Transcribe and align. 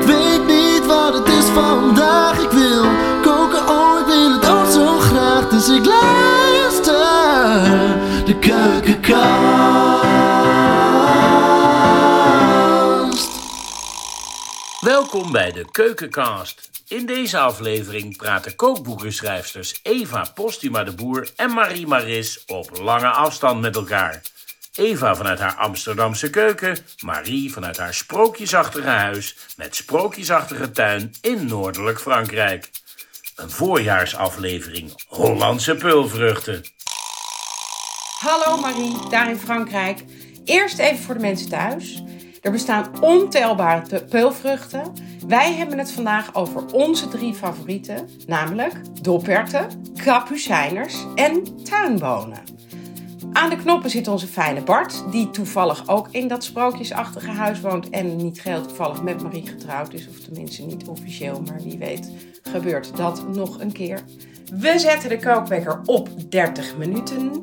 Ik 0.00 0.06
weet 0.06 0.46
niet 0.46 0.86
wat 0.86 1.14
het 1.14 1.28
is 1.28 1.44
vandaag. 1.44 2.42
Ik 2.42 2.50
wil 2.50 2.84
koken, 3.22 3.68
oh, 3.68 4.00
ik 4.00 4.06
wil 4.06 4.32
het 4.32 4.48
ook 4.48 4.66
zo 4.66 4.98
graag. 4.98 5.48
Dus 5.48 5.68
ik 5.68 5.84
luister 5.84 6.94
de 8.24 8.38
keukenkast. 8.38 10.08
Welkom 14.80 15.32
bij 15.32 15.52
de 15.52 15.70
Keukencast. 15.70 16.70
In 16.88 17.06
deze 17.06 17.38
aflevering 17.38 18.16
praten 18.16 18.56
kookboekenschrijfsters 18.56 19.80
Eva 19.82 20.30
Postuma 20.34 20.84
de 20.84 20.92
Boer 20.92 21.30
en 21.36 21.50
Marie 21.50 21.86
Maris 21.86 22.44
op 22.46 22.78
lange 22.82 23.08
afstand 23.08 23.60
met 23.60 23.76
elkaar. 23.76 24.22
Eva 24.80 25.14
vanuit 25.14 25.38
haar 25.38 25.54
Amsterdamse 25.54 26.30
keuken, 26.30 26.76
Marie 27.04 27.52
vanuit 27.52 27.76
haar 27.78 27.94
sprookjesachtige 27.94 28.88
huis 28.88 29.36
met 29.56 29.76
sprookjesachtige 29.76 30.70
tuin 30.70 31.14
in 31.20 31.46
noordelijk 31.46 32.00
Frankrijk. 32.00 32.70
Een 33.36 33.50
voorjaarsaflevering 33.50 34.92
Hollandse 35.08 35.74
peulvruchten. 35.74 36.62
Hallo 38.18 38.60
Marie, 38.60 39.08
daar 39.10 39.30
in 39.30 39.38
Frankrijk. 39.38 40.04
Eerst 40.44 40.78
even 40.78 41.04
voor 41.04 41.14
de 41.14 41.20
mensen 41.20 41.48
thuis. 41.48 42.02
Er 42.42 42.50
bestaan 42.50 43.00
ontelbare 43.00 43.86
te- 43.86 44.04
peulvruchten. 44.04 44.92
Wij 45.26 45.54
hebben 45.54 45.78
het 45.78 45.92
vandaag 45.92 46.34
over 46.34 46.66
onze 46.66 47.08
drie 47.08 47.34
favorieten, 47.34 48.08
namelijk 48.26 48.74
doperten, 49.02 49.92
kapucijners 50.04 50.94
en 51.14 51.64
tuinbonen. 51.64 52.42
Aan 53.32 53.50
de 53.50 53.56
knoppen 53.56 53.90
zit 53.90 54.08
onze 54.08 54.26
fijne 54.26 54.62
Bart, 54.62 55.04
die 55.10 55.30
toevallig 55.30 55.88
ook 55.88 56.08
in 56.10 56.28
dat 56.28 56.44
sprookjesachtige 56.44 57.30
huis 57.30 57.60
woont 57.60 57.88
en 57.88 58.16
niet 58.16 58.40
geheel 58.40 58.66
toevallig 58.66 59.02
met 59.02 59.22
Marie 59.22 59.46
getrouwd 59.46 59.92
is, 59.92 60.08
of 60.08 60.18
tenminste 60.18 60.62
niet 60.62 60.88
officieel, 60.88 61.42
maar 61.46 61.62
wie 61.62 61.78
weet 61.78 62.10
gebeurt 62.42 62.96
dat 62.96 63.34
nog 63.34 63.60
een 63.60 63.72
keer. 63.72 64.00
We 64.52 64.78
zetten 64.78 65.08
de 65.08 65.18
kookwekker 65.18 65.80
op 65.84 66.08
30 66.30 66.76
minuten. 66.76 67.42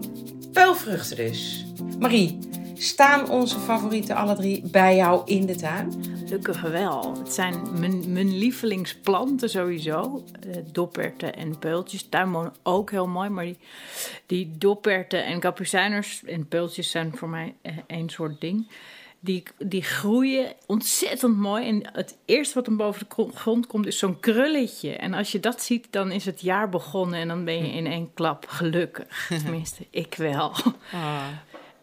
Peulvruchten 0.53 1.17
dus. 1.17 1.65
Marie, 1.99 2.39
staan 2.73 3.29
onze 3.29 3.59
favorieten 3.59 4.15
alle 4.15 4.35
drie 4.35 4.69
bij 4.71 4.95
jou 4.95 5.21
in 5.25 5.45
de 5.45 5.55
tuin? 5.55 5.93
Gelukkig 6.27 6.61
wel. 6.61 7.17
Het 7.17 7.33
zijn 7.33 7.79
mijn, 7.79 8.11
mijn 8.11 8.37
lievelingsplanten 8.37 9.49
sowieso. 9.49 10.23
Eh, 10.49 10.55
dopperten 10.71 11.35
en 11.35 11.59
peultjes. 11.59 12.09
Tuinbonen 12.09 12.53
ook 12.63 12.91
heel 12.91 13.07
mooi. 13.07 13.29
Maar 13.29 13.43
die, 13.45 13.57
die 14.25 14.51
dopperten 14.57 15.25
en 15.25 15.39
kapucijners 15.39 16.23
en 16.25 16.47
peultjes 16.47 16.91
zijn 16.91 17.17
voor 17.17 17.29
mij 17.29 17.55
eh, 17.61 17.77
één 17.87 18.09
soort 18.09 18.41
ding. 18.41 18.67
Die, 19.19 19.43
die 19.57 19.83
groeien 19.83 20.53
ontzettend 20.65 21.37
mooi. 21.37 21.67
En 21.67 21.89
het 21.93 22.17
eerste 22.25 22.53
wat 22.53 22.65
dan 22.65 22.77
boven 22.77 22.99
de 22.99 23.13
gro- 23.13 23.31
grond 23.33 23.67
komt 23.67 23.87
is 23.87 23.97
zo'n 23.97 24.19
krulletje. 24.19 24.95
En 24.95 25.13
als 25.13 25.31
je 25.31 25.39
dat 25.39 25.61
ziet, 25.63 25.87
dan 25.89 26.11
is 26.11 26.25
het 26.25 26.41
jaar 26.41 26.69
begonnen. 26.69 27.19
En 27.19 27.27
dan 27.27 27.45
ben 27.45 27.57
je 27.57 27.71
in 27.71 27.87
één 27.87 28.13
klap 28.13 28.45
gelukkig. 28.47 29.27
Tenminste, 29.43 29.85
ik 29.89 30.15
wel. 30.15 30.51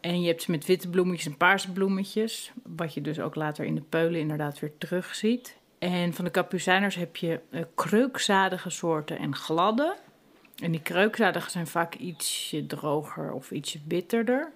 En 0.04 0.20
je 0.20 0.26
hebt 0.26 0.42
ze 0.42 0.50
met 0.50 0.66
witte 0.66 0.88
bloemetjes 0.88 1.26
en 1.26 1.36
paarse 1.36 1.72
bloemetjes. 1.72 2.52
Wat 2.62 2.94
je 2.94 3.00
dus 3.00 3.20
ook 3.20 3.34
later 3.34 3.64
in 3.64 3.74
de 3.74 3.80
peulen 3.80 4.20
inderdaad 4.20 4.58
weer 4.58 4.72
terugziet. 4.78 5.56
En 5.78 6.12
van 6.12 6.24
de 6.24 6.30
kapucijners 6.30 6.94
heb 6.94 7.16
je 7.16 7.40
eh, 7.50 7.62
kreukzadige 7.74 8.70
soorten 8.70 9.18
en 9.18 9.36
gladde. 9.36 9.96
En 10.62 10.70
die 10.70 10.82
kreukzadige 10.82 11.50
zijn 11.50 11.66
vaak 11.66 11.94
ietsje 11.94 12.66
droger 12.66 13.32
of 13.32 13.50
ietsje 13.50 13.78
bitterder. 13.84 14.52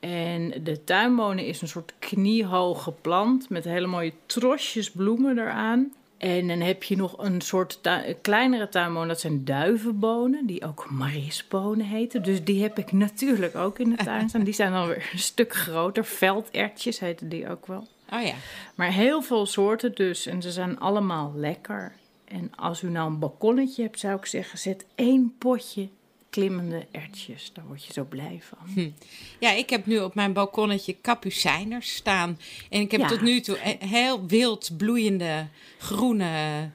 En 0.00 0.64
de 0.64 0.84
tuinbonen 0.84 1.46
is 1.46 1.62
een 1.62 1.68
soort 1.68 1.94
kniehoge 1.98 2.92
plant 2.92 3.48
met 3.48 3.64
hele 3.64 3.86
mooie 3.86 4.12
trosjes 4.26 4.90
bloemen 4.90 5.38
eraan. 5.38 5.92
En 6.18 6.48
dan 6.48 6.60
heb 6.60 6.82
je 6.82 6.96
nog 6.96 7.14
een 7.18 7.40
soort 7.40 7.80
kleinere 8.20 8.68
tuinbonen, 8.68 9.08
dat 9.08 9.20
zijn 9.20 9.44
duivenbonen, 9.44 10.46
die 10.46 10.64
ook 10.64 10.90
marisbonen 10.90 11.86
heten. 11.86 12.22
Dus 12.22 12.44
die 12.44 12.62
heb 12.62 12.78
ik 12.78 12.92
natuurlijk 12.92 13.54
ook 13.54 13.78
in 13.78 13.90
de 13.90 14.04
tuin 14.04 14.28
staan. 14.28 14.44
Die 14.44 14.54
zijn 14.54 14.72
dan 14.72 14.86
weer 14.86 15.08
een 15.12 15.18
stuk 15.18 15.54
groter. 15.54 16.04
Veldertjes 16.04 16.98
heten 16.98 17.28
die 17.28 17.48
ook 17.48 17.66
wel. 17.66 17.86
Oh 18.12 18.22
ja. 18.22 18.34
Maar 18.74 18.92
heel 18.92 19.22
veel 19.22 19.46
soorten 19.46 19.94
dus. 19.94 20.26
En 20.26 20.42
ze 20.42 20.50
zijn 20.50 20.78
allemaal 20.78 21.32
lekker. 21.36 21.92
En 22.24 22.52
als 22.56 22.82
u 22.82 22.90
nou 22.90 23.10
een 23.10 23.18
balkonnetje 23.18 23.82
hebt, 23.82 23.98
zou 23.98 24.16
ik 24.16 24.26
zeggen, 24.26 24.58
zet 24.58 24.86
één 24.94 25.34
potje 25.38 25.88
klimmende 26.30 26.86
ertjes. 26.90 27.50
Daar 27.52 27.66
word 27.66 27.84
je 27.84 27.92
zo 27.92 28.04
blij 28.04 28.40
van. 28.42 28.92
Ja, 29.38 29.50
ik 29.50 29.70
heb 29.70 29.86
nu 29.86 29.98
op 29.98 30.14
mijn 30.14 30.32
balkonnetje 30.32 30.96
kapucijners 31.00 31.94
staan. 31.94 32.38
En 32.70 32.80
ik 32.80 32.90
heb 32.90 33.00
Ja. 33.00 33.08
tot 33.08 33.20
nu 33.20 33.40
toe 33.40 33.56
heel 33.78 34.26
wild 34.26 34.70
bloeiende, 34.76 35.46
groene, 35.78 36.70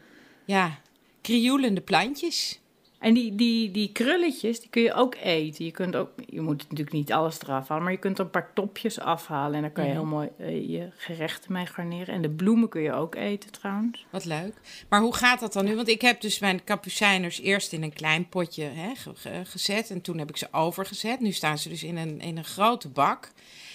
ja, 0.45 0.79
krioelende 1.21 1.81
plantjes. 1.81 2.59
En 3.03 3.13
die, 3.13 3.35
die, 3.35 3.71
die 3.71 3.91
krulletjes, 3.91 4.59
die 4.59 4.69
kun 4.69 4.81
je 4.81 4.93
ook 4.93 5.15
eten. 5.15 5.65
Je, 5.65 5.71
kunt 5.71 5.95
ook, 5.95 6.09
je 6.29 6.41
moet 6.41 6.61
natuurlijk 6.61 6.91
niet 6.91 7.13
alles 7.13 7.41
eraf 7.41 7.67
halen, 7.67 7.83
maar 7.83 7.91
je 7.93 7.99
kunt 7.99 8.17
er 8.19 8.25
een 8.25 8.31
paar 8.31 8.51
topjes 8.53 8.99
afhalen. 8.99 9.55
En 9.55 9.61
daar 9.61 9.71
kan 9.71 9.85
je 9.85 9.91
heel 9.91 10.05
mooi 10.05 10.29
eh, 10.37 10.69
je 10.69 10.89
gerechten 10.97 11.53
mee 11.53 11.65
garneren. 11.65 12.13
En 12.15 12.21
de 12.21 12.29
bloemen 12.29 12.69
kun 12.69 12.81
je 12.81 12.93
ook 12.93 13.15
eten 13.15 13.51
trouwens. 13.51 14.05
Wat 14.09 14.25
leuk. 14.25 14.53
Maar 14.89 15.01
hoe 15.01 15.15
gaat 15.15 15.39
dat 15.39 15.53
dan 15.53 15.65
nu? 15.65 15.75
Want 15.75 15.87
ik 15.87 16.01
heb 16.01 16.21
dus 16.21 16.39
mijn 16.39 16.63
kapucijners 16.63 17.39
eerst 17.41 17.73
in 17.73 17.83
een 17.83 17.93
klein 17.93 18.29
potje 18.29 18.63
hè, 18.63 18.95
ge- 18.95 19.15
ge- 19.15 19.41
gezet. 19.45 19.89
En 19.89 20.01
toen 20.01 20.17
heb 20.17 20.29
ik 20.29 20.37
ze 20.37 20.47
overgezet. 20.51 21.19
Nu 21.19 21.31
staan 21.31 21.57
ze 21.57 21.69
dus 21.69 21.83
in 21.83 21.97
een, 21.97 22.19
in 22.21 22.37
een 22.37 22.43
grote 22.45 22.89
bak. 22.89 23.31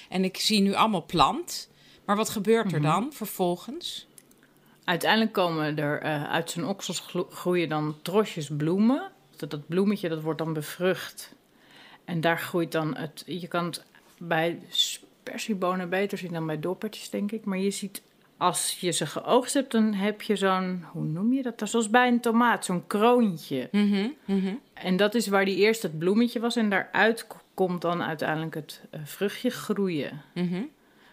En 0.09 0.25
ik 0.25 0.37
zie 0.37 0.61
nu 0.61 0.75
allemaal 0.75 1.05
plant. 1.07 1.71
Maar 2.05 2.17
wat 2.17 2.31
gebeurt 2.31 2.73
er 2.73 2.83
dan 2.83 3.13
vervolgens? 3.13 4.07
Uiteindelijk 4.85 5.33
komen 5.33 5.79
er 5.79 6.01
eh, 6.03 6.25
uit 6.31 6.51
zijn 6.51 6.67
oksels 6.67 7.05
groeien 7.31 7.69
dan 7.69 7.97
trosjes 8.03 8.51
bloemen. 8.57 9.11
Dat, 9.39 9.51
dat 9.51 9.69
bloemetje 9.69 10.09
dat 10.09 10.23
wordt 10.23 10.39
dan 10.39 10.53
bevrucht. 10.53 11.35
En 12.05 12.21
daar 12.21 12.39
groeit 12.39 12.73
dan 12.73 12.97
het. 12.97 13.23
Je 13.27 13.49
kan 13.49 13.65
het 13.65 13.85
bij 14.19 14.59
spersiebonen 14.69 15.89
beter 15.89 16.19
zien 16.19 16.33
dan 16.33 16.47
bij 16.47 16.61
doppertjes, 16.61 17.11
denk 17.11 17.33
ik. 17.33 17.45
Maar 17.45 17.59
je 17.59 17.71
ziet, 17.71 18.03
als 18.37 18.77
je 18.81 18.91
ze 18.91 19.07
geoogst 19.07 19.55
hebt, 19.55 19.73
dan 19.73 19.95
heb 19.95 20.23
je 20.23 20.37
zo'n. 20.37 20.85
Hoe 20.93 21.05
noem 21.05 21.33
je 21.33 21.43
dat? 21.43 21.59
Dat 21.59 21.63
is 21.63 21.71
zoals 21.71 21.91
bij 21.91 22.09
een 22.09 22.21
tomaat, 22.21 22.65
zo'n 22.65 22.87
kroontje. 22.87 23.69
Mhm, 23.73 24.09
mhm. 24.25 24.55
En 24.73 24.97
dat 24.97 25.15
is 25.15 25.27
waar 25.27 25.45
die 25.45 25.57
eerst 25.57 25.83
het 25.83 25.99
bloemetje 25.99 26.41
was. 26.41 26.57
En 26.57 26.71
daaruit 26.71 27.27
komt 27.55 27.81
dan 27.81 28.03
uiteindelijk 28.03 28.55
het 28.55 28.81
eh, 28.91 29.01
vruchtje 29.05 29.51
groeien. 29.51 30.23
Mhm. 30.35 30.63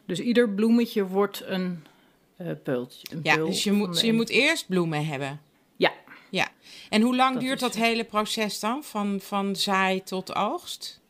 Dus 0.05 0.19
ieder 0.19 0.49
bloemetje 0.49 1.07
wordt 1.07 1.43
een 1.45 1.83
eh 2.37 2.47
peultje. 2.63 3.07
Een 3.11 3.19
Ja, 3.23 3.35
peul 3.35 3.45
dus 3.45 3.63
je 3.63 3.71
moet, 3.71 3.99
de 3.99 4.05
je 4.05 4.13
moet 4.13 4.29
eerst 4.29 4.67
bloemen 4.67 5.05
hebben. 5.05 5.39
Ja. 6.29 6.47
En 6.89 7.01
hoe 7.01 7.15
lang 7.15 7.33
Dat 7.33 7.41
duurt 7.41 7.59
dat 7.59 7.75
hele 7.75 8.03
proces 8.03 8.59
dan? 8.59 8.83
Van, 8.83 9.19
van 9.21 9.55
zaai 9.55 10.03
tot 10.03 10.35
oogst? 10.35 11.01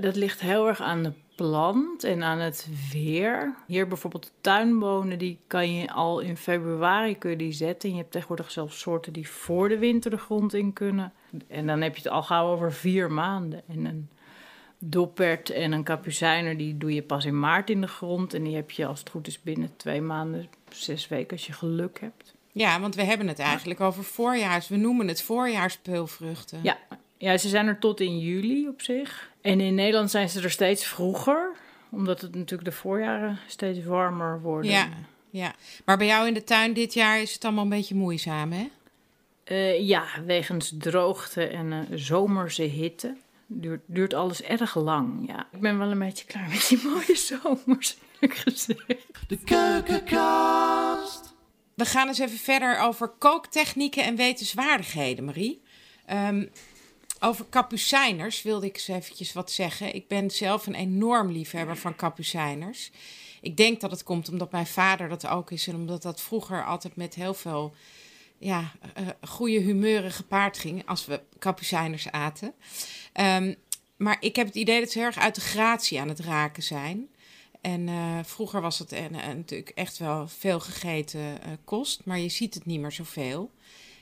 Dat 0.00 0.16
ligt 0.16 0.40
heel 0.40 0.68
erg 0.68 0.80
aan 0.80 1.02
de 1.02 1.12
plant 1.34 2.04
en 2.04 2.22
aan 2.22 2.38
het 2.38 2.68
weer. 2.92 3.54
Hier 3.66 3.88
bijvoorbeeld 3.88 4.24
de 4.24 4.30
tuinbonen, 4.40 5.18
die 5.18 5.38
kan 5.46 5.74
je 5.74 5.92
al 5.92 6.20
in 6.20 6.36
februari 6.36 7.18
kun 7.18 7.30
je 7.30 7.36
die 7.36 7.52
zetten. 7.52 7.88
En 7.88 7.94
je 7.94 8.00
hebt 8.00 8.12
tegenwoordig 8.12 8.50
zelfs 8.50 8.80
soorten 8.80 9.12
die 9.12 9.28
voor 9.28 9.68
de 9.68 9.78
winter 9.78 10.10
de 10.10 10.16
grond 10.16 10.54
in 10.54 10.72
kunnen. 10.72 11.12
En 11.48 11.66
dan 11.66 11.80
heb 11.80 11.96
je 11.96 12.02
het 12.02 12.12
al 12.12 12.22
gauw 12.22 12.52
over 12.52 12.72
vier 12.72 13.12
maanden. 13.12 13.62
En 13.68 13.84
een 13.84 14.08
doppert 14.78 15.50
en 15.50 15.72
een 15.72 15.82
kapucijner, 15.82 16.56
die 16.56 16.78
doe 16.78 16.94
je 16.94 17.02
pas 17.02 17.24
in 17.24 17.40
maart 17.40 17.70
in 17.70 17.80
de 17.80 17.88
grond. 17.88 18.34
En 18.34 18.42
die 18.42 18.54
heb 18.54 18.70
je 18.70 18.86
als 18.86 19.00
het 19.00 19.10
goed 19.10 19.26
is 19.26 19.42
binnen 19.42 19.76
twee 19.76 20.00
maanden, 20.00 20.48
zes 20.68 21.08
weken 21.08 21.32
als 21.36 21.46
je 21.46 21.52
geluk 21.52 22.00
hebt. 22.00 22.34
Ja, 22.52 22.80
want 22.80 22.94
we 22.94 23.02
hebben 23.02 23.28
het 23.28 23.38
eigenlijk 23.38 23.80
over 23.80 24.04
voorjaars. 24.04 24.68
We 24.68 24.76
noemen 24.76 25.08
het 25.08 25.22
voorjaarspeulvruchten. 25.22 26.60
Ja, 26.62 26.78
ja, 27.18 27.38
ze 27.38 27.48
zijn 27.48 27.66
er 27.66 27.78
tot 27.78 28.00
in 28.00 28.18
juli 28.18 28.68
op 28.68 28.82
zich. 28.82 29.30
En 29.40 29.60
in 29.60 29.74
Nederland 29.74 30.10
zijn 30.10 30.28
ze 30.28 30.42
er 30.42 30.50
steeds 30.50 30.84
vroeger. 30.84 31.52
Omdat 31.90 32.20
het 32.20 32.34
natuurlijk 32.34 32.70
de 32.70 32.76
voorjaren 32.76 33.38
steeds 33.46 33.84
warmer 33.84 34.40
worden. 34.40 34.70
Ja, 34.70 34.88
ja. 35.30 35.54
Maar 35.84 35.98
bij 35.98 36.06
jou 36.06 36.26
in 36.26 36.34
de 36.34 36.44
tuin 36.44 36.72
dit 36.72 36.94
jaar 36.94 37.20
is 37.20 37.32
het 37.32 37.44
allemaal 37.44 37.64
een 37.64 37.70
beetje 37.70 37.94
moeizaam, 37.94 38.52
hè? 38.52 38.68
Eh, 39.44 39.86
ja, 39.88 40.04
wegens 40.26 40.74
droogte 40.78 41.46
en 41.46 41.72
eh, 41.72 41.78
zomerse 41.94 42.62
hitte. 42.62 43.16
Duurt, 43.46 43.80
duurt 43.86 44.14
alles 44.14 44.42
erg 44.42 44.74
lang, 44.74 45.26
ja. 45.26 45.46
Ik 45.52 45.60
ben 45.60 45.78
wel 45.78 45.90
een 45.90 45.98
beetje 45.98 46.24
klaar 46.24 46.48
met 46.48 46.66
die 46.68 46.80
mooie 46.88 47.16
zomers, 47.16 47.96
eerlijk 48.20 48.38
gezegd. 48.38 49.18
De 49.28 49.38
keukenkast. 49.44 51.29
We 51.80 51.86
gaan 51.86 52.08
eens 52.08 52.18
even 52.18 52.38
verder 52.38 52.78
over 52.78 53.08
kooktechnieken 53.08 54.04
en 54.04 54.16
wetenswaardigheden, 54.16 55.24
Marie. 55.24 55.62
Ehm, 56.06 56.46
over 57.20 57.44
kapucijners 57.44 58.42
wilde 58.42 58.66
ik 58.66 58.74
eens 58.74 58.88
eventjes 58.88 59.32
wat 59.32 59.50
zeggen. 59.50 59.94
Ik 59.94 60.08
ben 60.08 60.30
zelf 60.30 60.66
een 60.66 60.74
enorm 60.74 61.30
liefhebber 61.30 61.76
van 61.76 61.96
kapucijners. 61.96 62.90
Ik 63.40 63.56
denk 63.56 63.80
dat 63.80 63.90
het 63.90 64.02
komt 64.02 64.28
omdat 64.28 64.52
mijn 64.52 64.66
vader 64.66 65.08
dat 65.08 65.26
ook 65.26 65.50
is 65.50 65.66
en 65.66 65.74
omdat 65.74 66.02
dat 66.02 66.20
vroeger 66.20 66.64
altijd 66.64 66.96
met 66.96 67.14
heel 67.14 67.34
veel 67.34 67.74
ja, 68.38 68.72
eh, 68.94 69.06
goede 69.20 69.58
humeuren 69.58 70.12
gepaard 70.12 70.58
ging 70.58 70.86
als 70.86 71.06
we 71.06 71.20
kapucijners 71.38 72.10
aten. 72.10 72.54
Ehm, 73.12 73.54
maar 73.96 74.16
ik 74.20 74.36
heb 74.36 74.46
het 74.46 74.56
idee 74.56 74.80
dat 74.80 74.90
ze 74.90 75.00
erg 75.00 75.18
uit 75.18 75.34
de 75.34 75.40
gratie 75.40 76.00
aan 76.00 76.08
het 76.08 76.20
raken 76.20 76.62
zijn. 76.62 77.08
En 77.60 77.88
eh, 77.88 78.18
vroeger 78.24 78.60
was 78.60 78.78
het 78.78 78.92
en, 78.92 79.14
en 79.14 79.36
natuurlijk 79.36 79.72
echt 79.74 79.98
wel 79.98 80.28
veel 80.28 80.60
gegeten 80.60 81.20
eh, 81.20 81.50
kost, 81.64 82.00
maar 82.04 82.18
je 82.18 82.28
ziet 82.28 82.54
het 82.54 82.66
niet 82.66 82.80
meer 82.80 82.92
zoveel. 82.92 83.50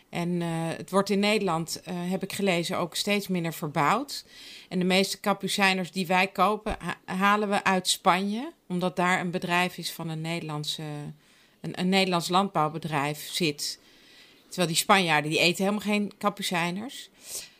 En 0.09 0.43
eh, 0.43 0.49
het 0.53 0.91
wordt 0.91 1.11
in 1.11 1.19
Nederland, 1.19 1.81
eh, 1.83 1.95
heb 2.11 2.23
ik 2.23 2.33
gelezen, 2.33 2.79
ook 2.79 2.95
steeds 2.95 3.29
minder 3.29 3.53
verbouwd. 3.53 4.25
En 4.69 4.79
de 4.79 4.85
meeste 4.85 5.21
kapucijners 5.21 5.91
die 5.93 6.07
wij 6.07 6.27
kopen, 6.27 6.77
ha- 6.79 7.15
halen 7.17 7.49
we 7.49 7.65
uit 7.65 7.89
Spanje. 7.89 8.53
Omdat 8.69 8.97
daar 8.97 9.21
een 9.21 9.31
bedrijf 9.31 9.79
is 9.79 9.93
van 9.93 10.09
een, 10.09 10.21
Nederlandse, 10.21 10.83
een, 11.61 11.81
een 11.81 11.89
Nederlands 11.89 12.29
landbouwbedrijf 12.29 13.29
zit. 13.31 13.81
Terwijl 14.47 14.69
die 14.69 14.77
Spanjaarden, 14.77 15.31
die 15.31 15.41
eten 15.41 15.65
helemaal 15.65 15.87
geen 15.87 16.13
kapucijners. 16.19 17.09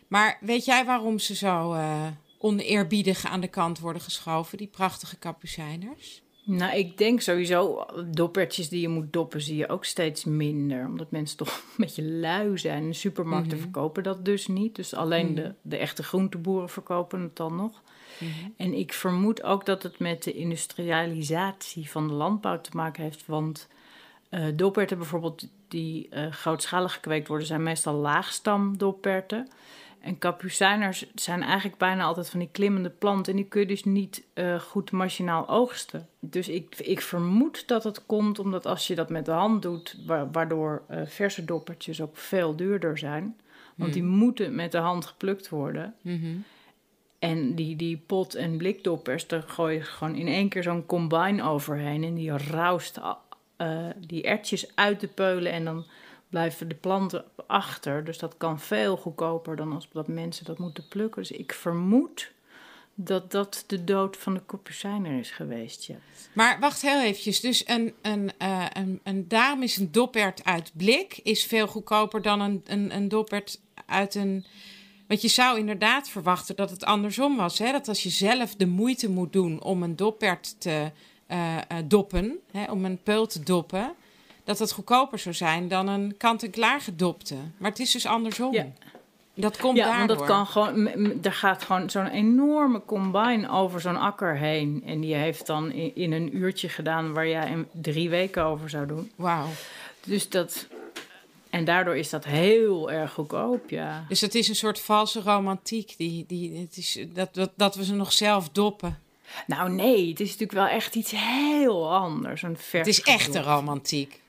Maar 0.09 0.39
weet 0.41 0.65
jij 0.65 0.85
waarom 0.85 1.19
ze 1.19 1.35
zo 1.35 1.73
eh, 1.73 2.07
oneerbiedig 2.39 3.25
aan 3.27 3.41
de 3.41 3.49
kant 3.49 3.79
worden 3.79 4.03
geschoven, 4.03 4.59
die 4.59 4.67
prachtige 4.67 5.17
kapucijners? 5.17 6.23
Nou, 6.45 6.77
ik 6.77 6.99
denk 6.99 7.21
sowieso, 7.21 7.87
doppertjes 8.11 8.69
die 8.69 8.81
je 8.81 8.89
moet 8.89 9.13
doppen, 9.13 9.41
zie 9.43 9.57
je 9.57 9.69
ook 9.69 9.85
steeds 9.85 10.25
minder. 10.25 10.87
Omdat 10.87 11.11
mensen 11.11 11.37
toch 11.37 11.49
een 11.65 11.75
beetje 11.77 12.03
lui 12.05 12.59
zijn. 12.59 12.87
De 12.87 12.93
supermarkten 12.93 13.53
Mhm. 13.57 13.63
verkopen 13.63 14.03
dat 14.03 14.25
dus 14.25 14.47
niet. 14.47 14.77
Dus 14.77 14.95
alleen 14.95 15.27
Mhm. 15.27 15.35
de, 15.35 15.55
de 15.63 15.77
echte 15.77 16.03
groenteboeren 16.03 16.69
verkopen 16.69 17.21
het 17.21 17.37
dan 17.37 17.57
nog. 17.57 17.83
En 18.57 18.75
ik 18.75 18.93
vermoed 18.93 19.43
ook 19.43 19.67
dat 19.67 19.83
het 19.83 19.99
met 19.99 20.23
de 20.23 20.33
industrialisatie 20.33 21.91
van 21.91 22.09
de 22.09 22.15
landbouw 22.15 22.61
te 22.61 22.71
maken 22.73 23.03
heeft. 23.03 23.27
Want 23.27 23.69
eh 24.29 24.45
doperten 24.55 24.99
bijvoorbeeld, 24.99 25.47
die 25.69 26.09
eh, 26.09 26.33
grootschalig 26.33 26.93
gekweekt 26.93 27.29
worden, 27.29 27.47
zijn 27.47 27.63
meestal 27.63 27.95
laagstamdoperten. 27.95 29.49
En 30.01 30.19
kapucijners 30.19 31.07
zijn 31.15 31.43
eigenlijk 31.43 31.79
bijna 31.79 32.05
altijd 32.05 32.31
van 32.31 32.39
die 32.41 32.49
klimmende 32.53 32.91
planten. 32.91 33.33
En 33.33 33.39
die 33.39 33.49
kun 33.49 33.61
je 33.61 33.67
dus 33.67 33.85
niet 33.85 34.23
eh, 34.35 34.61
goed 34.61 34.91
machinaal 34.91 35.49
oogsten. 35.49 36.09
Dus 36.21 36.49
ik, 36.49 36.75
ik 36.79 37.01
vermoed 37.01 37.69
dat 37.69 37.85
het 37.85 38.07
komt 38.07 38.39
omdat 38.39 38.67
als 38.67 38.87
je 38.87 38.95
dat 38.95 39.09
met 39.11 39.25
de 39.25 39.31
hand 39.31 39.63
doet, 39.63 39.97
wa- 40.07 40.29
waardoor 40.33 40.83
eh, 40.89 41.01
verse 41.07 41.45
doppertjes 41.45 42.01
ook 42.01 42.17
veel 42.17 42.57
duurder 42.57 42.99
zijn. 42.99 43.37
Want 43.77 43.93
die 43.93 44.03
moeten 44.03 44.55
met 44.55 44.73
de 44.73 44.79
hand 44.79 45.07
geplukt 45.07 45.49
worden. 45.49 45.95
En 47.19 47.55
die, 47.55 47.77
die 47.77 48.03
pot- 48.07 48.35
en 48.35 48.57
blikdoppers, 48.57 49.27
daar 49.27 49.43
gooi 49.43 49.75
je 49.75 49.83
gewoon 49.83 50.15
in 50.15 50.27
één 50.29 50.49
keer 50.49 50.63
zo'n 50.63 50.87
combine 50.87 51.43
overheen. 51.43 52.05
En 52.05 52.15
die 52.15 52.31
roust 52.37 53.01
eh, 53.57 53.87
die 54.07 54.23
ertjes 54.23 54.73
uit 54.77 55.01
de 55.01 55.09
peulen 55.09 55.53
en 55.53 55.65
dan 55.65 55.85
blijven 56.29 56.69
de 56.69 56.75
planten 56.75 57.25
achter. 57.47 58.05
Dus 58.05 58.19
dat 58.19 58.35
kan 58.37 58.61
veel 58.61 58.97
goedkoper 58.97 59.57
dan 59.57 59.73
als 59.73 59.89
dat 59.93 60.09
mensen 60.09 60.45
dat 60.45 60.59
moeten 60.59 60.89
plukken. 60.89 61.23
Dus 61.23 61.31
ik 61.31 61.53
vermoed 61.53 62.33
dat 62.95 63.31
dat 63.31 63.65
de 63.67 63.85
dood 63.85 64.17
van 64.17 64.35
de 64.35 64.43
kapucijner 64.47 65.19
is 65.19 65.31
geweest, 65.31 65.85
ja. 65.85 65.97
Maar 66.33 66.61
wacht 66.61 66.83
heel 66.83 67.03
eventjes. 67.03 67.41
Dus 67.41 67.69
een, 67.69 67.95
een, 68.03 68.33
eh, 68.39 68.67
een, 68.73 69.01
een, 69.03 69.29
daarom 69.29 69.63
is 69.63 69.77
een 69.77 69.93
doppert 69.93 70.45
uit 70.45 70.71
blik 70.75 71.21
is 71.23 71.45
veel 71.45 71.67
goedkoper 71.67 72.23
dan 72.23 72.41
een, 72.41 72.63
een, 72.67 72.95
een 72.95 73.09
doppert 73.09 73.61
uit 73.87 74.15
een... 74.15 74.45
Want 75.07 75.23
je 75.23 75.29
zou 75.29 75.59
inderdaad 75.59 76.09
verwachten 76.09 76.57
dat 76.57 76.71
het 76.71 76.85
andersom 76.85 77.37
was. 77.37 77.59
Hè? 77.59 77.73
Dat 77.73 77.89
als 77.89 78.03
je 78.03 78.11
zelf 78.11 78.55
de 78.55 78.67
moeite 78.67 79.11
moet 79.11 79.33
doen 79.33 79.63
om 79.63 79.83
een 79.83 79.97
doppert 79.97 80.61
te 80.61 80.91
eh, 81.27 81.57
eh, 81.57 81.63
doppen, 81.85 82.39
hè? 82.53 82.71
om 82.71 82.85
een 82.85 83.03
peul 83.03 83.27
te 83.27 83.43
doppen... 83.43 83.95
dat 84.49 84.59
het 84.59 84.73
goedkoper 84.73 85.19
zou 85.19 85.35
zijn 85.35 85.69
dan 85.69 85.89
een 85.89 86.15
kant-en-klaar 86.17 86.81
gedopte. 86.81 87.35
Maar 87.57 87.71
het 87.71 87.81
is 87.81 87.91
dus 87.93 88.07
andersom. 88.07 88.53
Ja. 88.53 88.67
Dat 89.35 89.57
komt 89.57 89.77
ja, 89.77 89.85
daardoor. 89.85 90.07
want 90.07 90.19
dat 90.19 90.29
kan 90.29 90.47
gewoon. 90.47 90.89
Er 91.23 91.33
gaat 91.33 91.63
gewoon 91.63 91.91
zo'n 91.91 92.07
enorme 92.07 92.83
combine 92.85 93.51
over 93.51 93.81
zo'n 93.81 93.97
akker 93.97 94.37
heen. 94.37 94.83
En 94.87 95.01
die 95.01 95.15
heeft 95.15 95.47
dan 95.47 95.73
in, 95.73 95.97
in 95.97 96.13
een 96.13 96.37
uurtje 96.37 96.69
gedaan 96.69 97.13
waar 97.13 97.29
jij 97.29 97.51
in 97.51 97.67
drie 97.73 98.11
weken 98.11 98.45
over 98.45 98.71
zou 98.71 98.87
doen. 98.87 99.11
Wauw. 99.15 99.47
Dus 100.05 100.29
dat. 100.29 100.67
En 101.51 101.65
daardoor 101.65 101.97
is 101.97 102.11
dat 102.11 102.25
heel 102.25 102.91
erg 102.91 103.13
goedkoop, 103.13 103.71
ja. 103.71 104.05
Dus 104.09 104.21
het 104.21 104.35
is 104.35 104.49
een 104.49 104.57
soort 104.57 104.81
valse 104.81 105.21
romantiek. 105.21 105.95
Die, 105.97 106.25
die, 106.29 106.61
het 106.61 106.77
is, 106.77 106.99
dat, 107.09 107.35
dat, 107.35 107.51
dat 107.55 107.75
we 107.75 107.85
ze 107.85 107.95
nog 107.95 108.13
zelf 108.13 108.49
doppen. 108.49 108.99
Nou, 109.47 109.71
nee, 109.71 110.09
het 110.09 110.21
is 110.21 110.27
natuurlijk 110.27 110.59
wel 110.59 110.69
echt 110.69 110.95
iets 110.95 111.13
heel 111.15 111.95
anders. 111.95 112.43
Een 112.43 112.57
vers 112.57 112.87
Het 112.87 112.99
is 112.99 113.03
echte 113.03 113.43
romantiek. 113.43 114.21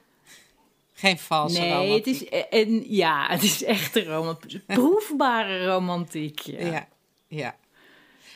Geen 0.99 1.17
valse 1.19 1.59
Nee, 1.59 1.71
romantiek. 1.73 2.05
het 2.05 2.07
is, 2.15 2.27
e- 2.29 2.39
en, 2.61 2.83
ja, 2.93 3.27
het 3.29 3.43
is 3.43 3.63
echte 3.63 4.03
romantiek. 4.03 4.65
Proefbare 4.65 5.65
romantiek. 5.65 6.39
Ja. 6.39 6.65
Ja. 6.65 6.87
ja. 7.27 7.55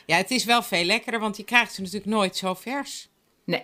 Ja, 0.06 0.16
het 0.16 0.30
is 0.30 0.44
wel 0.44 0.62
veel 0.62 0.84
lekkerder, 0.84 1.20
want 1.20 1.36
je 1.36 1.44
krijgt 1.44 1.72
ze 1.74 1.80
natuurlijk 1.80 2.10
nooit 2.10 2.36
zo 2.36 2.54
vers. 2.54 3.08
Nee, 3.44 3.62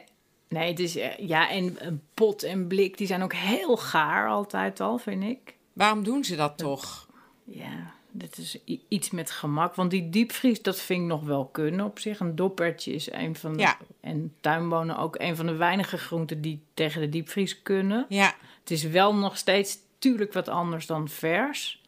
nee, 0.49 0.69
het 0.69 0.79
is. 0.79 0.97
eh, 0.97 1.19
Ja, 1.19 1.51
en 1.51 1.87
een 1.87 2.03
pot 2.15 2.43
en 2.43 2.67
blik, 2.67 2.99
die 2.99 3.07
zijn 3.07 3.23
ook 3.23 3.33
heel 3.35 3.77
gaar 3.77 4.29
altijd 4.29 4.81
al, 4.81 4.99
vind 4.99 5.23
ik. 5.25 5.55
Waarom 5.73 6.05
doen 6.05 6.25
ze 6.25 6.37
dat 6.37 6.59
toch? 6.59 7.09
Ja, 7.45 7.95
dit 8.11 8.39
is 8.39 8.57
iets 8.89 9.11
met 9.11 9.31
gemak. 9.31 9.75
Want 9.75 9.91
die 9.91 10.09
diepvries, 10.11 10.63
dat 10.63 10.81
vind 10.81 11.01
ik 11.01 11.07
nog 11.07 11.23
wel 11.23 11.45
kunnen 11.47 11.87
op 11.87 11.99
zich. 11.99 12.21
Een 12.21 12.37
doppertje 12.37 12.93
is 12.93 13.13
een 13.13 13.37
van 13.37 13.53
de... 13.53 13.59
Ja. 13.63 13.77
En 14.01 14.35
tuinbonen 14.41 14.99
ook 14.99 15.19
een 15.19 15.37
van 15.37 15.47
de 15.47 15.55
weinige 15.57 15.99
groenten 15.99 16.41
die 16.41 16.63
tegen 16.75 17.01
de 17.01 17.09
diepvries 17.09 17.63
kunnen. 17.63 18.07
Ja, 18.09 18.35
Het 18.71 18.79
is 18.79 18.85
wel 18.85 19.15
nog 19.15 19.37
steeds 19.37 19.79
tuurlijk 19.99 20.33
wat 20.33 20.49
anders 20.49 20.87
dan 20.87 21.09
vers. 21.09 21.81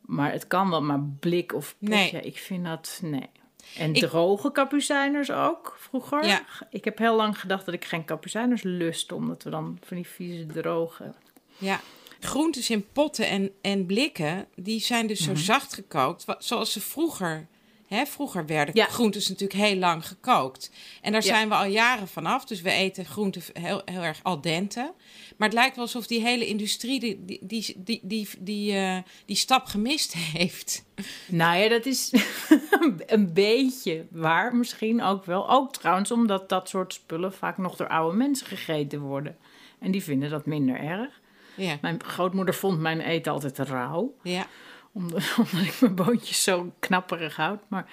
Maar 0.00 0.32
het 0.32 0.46
kan 0.46 0.70
wel, 0.70 0.82
maar 0.82 1.00
blik 1.20 1.54
of 1.54 1.76
pot, 1.78 1.88
Nee. 1.88 2.10
ik 2.10 2.38
vind 2.38 2.64
dat... 2.64 2.98
Nee. 3.02 3.28
En 3.76 3.94
Ik- 3.94 4.00
droge 4.08 4.52
kapucijners 4.52 5.30
ook, 5.30 5.76
vroeger. 5.78 6.26
Ja. 6.26 6.42
Ik 6.70 6.84
heb 6.84 6.98
heel 6.98 7.16
lang 7.16 7.40
gedacht 7.40 7.64
dat 7.64 7.74
ik 7.74 7.84
geen 7.84 8.04
kapucijners 8.04 8.62
lust, 8.62 9.12
omdat 9.12 9.42
we 9.42 9.50
dan 9.50 9.78
van 9.84 9.96
die 9.96 10.06
vieze 10.06 10.46
droge... 10.46 11.14
ja. 11.58 11.80
Groentes 12.20 12.70
in 12.70 12.86
potten 12.92 13.28
en, 13.28 13.50
en 13.60 13.86
blikken, 13.86 14.46
die 14.54 14.80
zijn 14.80 15.06
dus 15.06 15.20
Mhm. 15.26 15.36
zo 15.36 15.42
zacht 15.42 15.74
gekookt, 15.74 16.24
zoals 16.38 16.72
ze 16.72 16.80
vroeger... 16.80 17.46
Hè, 17.90 18.06
vroeger 18.06 18.46
werden 18.46 18.74
Ja. 18.74 18.84
groentes 18.84 19.28
natuurlijk 19.28 19.60
heel 19.60 19.76
lang 19.76 20.06
gekookt. 20.06 20.70
En 21.02 21.12
daar 21.12 21.22
Ja. 21.24 21.26
zijn 21.28 21.48
we 21.48 21.54
al 21.54 21.64
jaren 21.64 22.08
vanaf. 22.08 22.44
Dus 22.44 22.60
we 22.60 22.70
eten 22.70 23.04
groenten 23.04 23.42
heel, 23.52 23.82
heel 23.84 24.02
erg 24.02 24.20
al 24.22 24.40
dente. 24.40 24.92
Maar 25.36 25.48
het 25.48 25.56
lijkt 25.56 25.76
wel 25.76 25.84
alsof 25.84 26.06
die 26.06 26.20
hele 26.22 26.46
industrie 26.46 27.00
die, 27.00 27.24
die, 27.24 27.38
die, 27.42 27.74
die, 27.76 28.00
die, 28.02 28.28
die, 28.38 28.72
eh, 28.76 28.98
die 29.26 29.36
stap 29.36 29.64
gemist 29.66 30.12
heeft. 30.36 30.84
Nou 31.26 31.58
ja, 31.58 31.68
dat 31.68 31.86
is 31.86 32.12
een 33.06 33.32
beetje 33.32 34.06
waar 34.10 34.56
misschien 34.56 35.02
ook 35.02 35.24
wel. 35.24 35.50
Ook 35.50 35.72
trouwens 35.72 36.10
omdat 36.10 36.48
dat 36.48 36.68
soort 36.68 36.92
spullen 36.92 37.32
vaak 37.32 37.58
nog 37.58 37.76
door 37.76 37.88
oude 37.88 38.16
mensen 38.16 38.46
gegeten 38.46 39.00
worden. 39.00 39.36
En 39.78 39.90
die 39.90 40.02
vinden 40.02 40.30
dat 40.30 40.46
minder 40.46 40.76
erg. 40.80 41.20
Ja, 41.54 41.78
Mijn 41.80 42.02
grootmoeder 42.04 42.54
vond 42.54 42.80
mijn 42.80 43.00
eten 43.00 43.32
altijd 43.32 43.58
rauw. 43.58 44.14
ja. 44.22 44.46
Omdat, 44.92 45.22
omdat 45.38 45.66
ik 45.66 45.80
mijn 45.80 45.94
boontjes 45.94 46.42
zo 46.42 46.72
knapperig 46.78 47.36
houd. 47.36 47.60
Maar, 47.68 47.90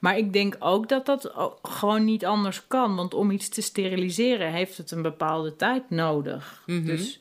maar 0.00 0.18
ik 0.18 0.32
denk 0.32 0.56
ook 0.58 0.88
dat 0.88 1.06
dat 1.06 1.32
gewoon 1.62 2.04
niet 2.04 2.24
anders 2.24 2.66
kan. 2.66 2.96
Want 2.96 3.14
om 3.14 3.30
iets 3.30 3.48
te 3.48 3.62
steriliseren 3.62 4.52
heeft 4.52 4.76
het 4.76 4.90
een 4.90 5.02
bepaalde 5.02 5.56
tijd 5.56 5.90
nodig. 5.90 6.62
Dus 6.66 7.20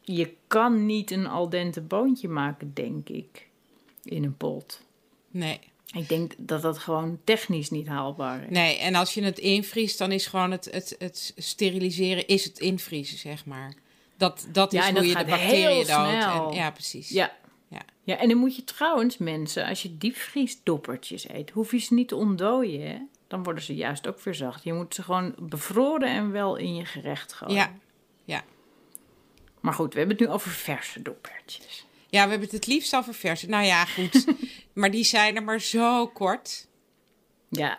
je 0.00 0.34
kan 0.46 0.86
niet 0.86 1.10
een 1.10 1.26
al 1.26 1.48
dente 1.48 1.80
boontje 1.80 2.28
maken, 2.28 2.74
denk 2.74 3.08
ik, 3.08 3.48
in 4.02 4.24
een 4.24 4.36
pot. 4.36 4.80
nee. 5.30 5.60
Ik 5.96 6.08
denk 6.08 6.32
dat 6.38 6.62
dat 6.62 6.78
gewoon 6.78 7.18
technisch 7.24 7.70
niet 7.70 7.86
haalbaar 7.86 8.42
is. 8.42 8.50
Nee, 8.50 8.78
en 8.78 8.94
als 8.94 9.14
je 9.14 9.22
het 9.22 9.38
invriest, 9.38 9.98
dan 9.98 10.12
is 10.12 10.26
gewoon 10.26 10.50
het, 10.50 10.68
het, 10.70 10.94
het 10.98 11.32
steriliseren 11.36 12.26
is 12.26 12.44
het 12.44 12.58
invriezen, 12.58 13.18
zeg 13.18 13.44
maar. 13.44 13.74
Dat, 14.16 14.46
dat 14.52 14.72
is 14.72 14.78
Ja, 14.78 14.88
en 14.88 14.94
hoe 14.94 15.02
dat 15.02 15.12
je 15.12 15.24
de 15.24 15.30
bacteriën 15.30 15.86
doodt. 15.86 15.88
En, 15.88 16.52
ja, 16.52 16.70
precies. 16.70 17.08
Ja. 17.08 17.32
Ja. 18.04 18.16
en 18.16 18.28
dan 18.28 18.38
moet 18.38 18.56
je 18.56 18.64
trouwens 18.64 19.18
mensen, 19.18 19.66
als 19.66 19.82
je 19.82 19.98
diepvriesdoppertjes 19.98 21.28
eet, 21.28 21.50
hoef 21.50 21.70
je 21.70 21.78
ze 21.78 21.94
niet 21.94 22.08
te 22.08 22.16
ontdooien. 22.16 22.90
Hè? 22.90 22.98
Dan 23.28 23.42
worden 23.42 23.62
ze 23.64 23.74
juist 23.74 24.06
ook 24.06 24.20
weer 24.20 24.34
zacht. 24.34 24.64
Je 24.64 24.72
moet 24.72 24.94
ze 24.94 25.02
gewoon 25.02 25.34
bevroren 25.38 26.08
en 26.08 26.30
wel 26.32 26.56
in 26.56 26.74
je 26.74 26.84
gerecht 26.84 27.32
gooien. 27.32 27.54
Ja. 27.54 27.72
Ja. 28.24 28.44
Maar 29.60 29.72
goed, 29.74 29.92
we 29.92 29.98
hebben 29.98 30.16
het 30.16 30.26
nu 30.26 30.32
over 30.32 30.50
verse 30.50 31.02
doppertjes. 31.02 31.86
ja, 32.08 32.24
we 32.24 32.30
hebben 32.30 32.48
het 32.48 32.52
het 32.52 32.66
liefst 32.66 32.96
over 32.96 33.14
verse. 33.14 33.48
Nou 33.48 33.64
ja, 33.64 33.84
goed. 33.84 34.24
maar 34.72 34.90
die 34.90 35.04
zijn 35.04 35.36
er 35.36 35.42
maar 35.42 35.60
zo 35.60 36.06
kort. 36.06 36.66
Ja, 37.48 37.78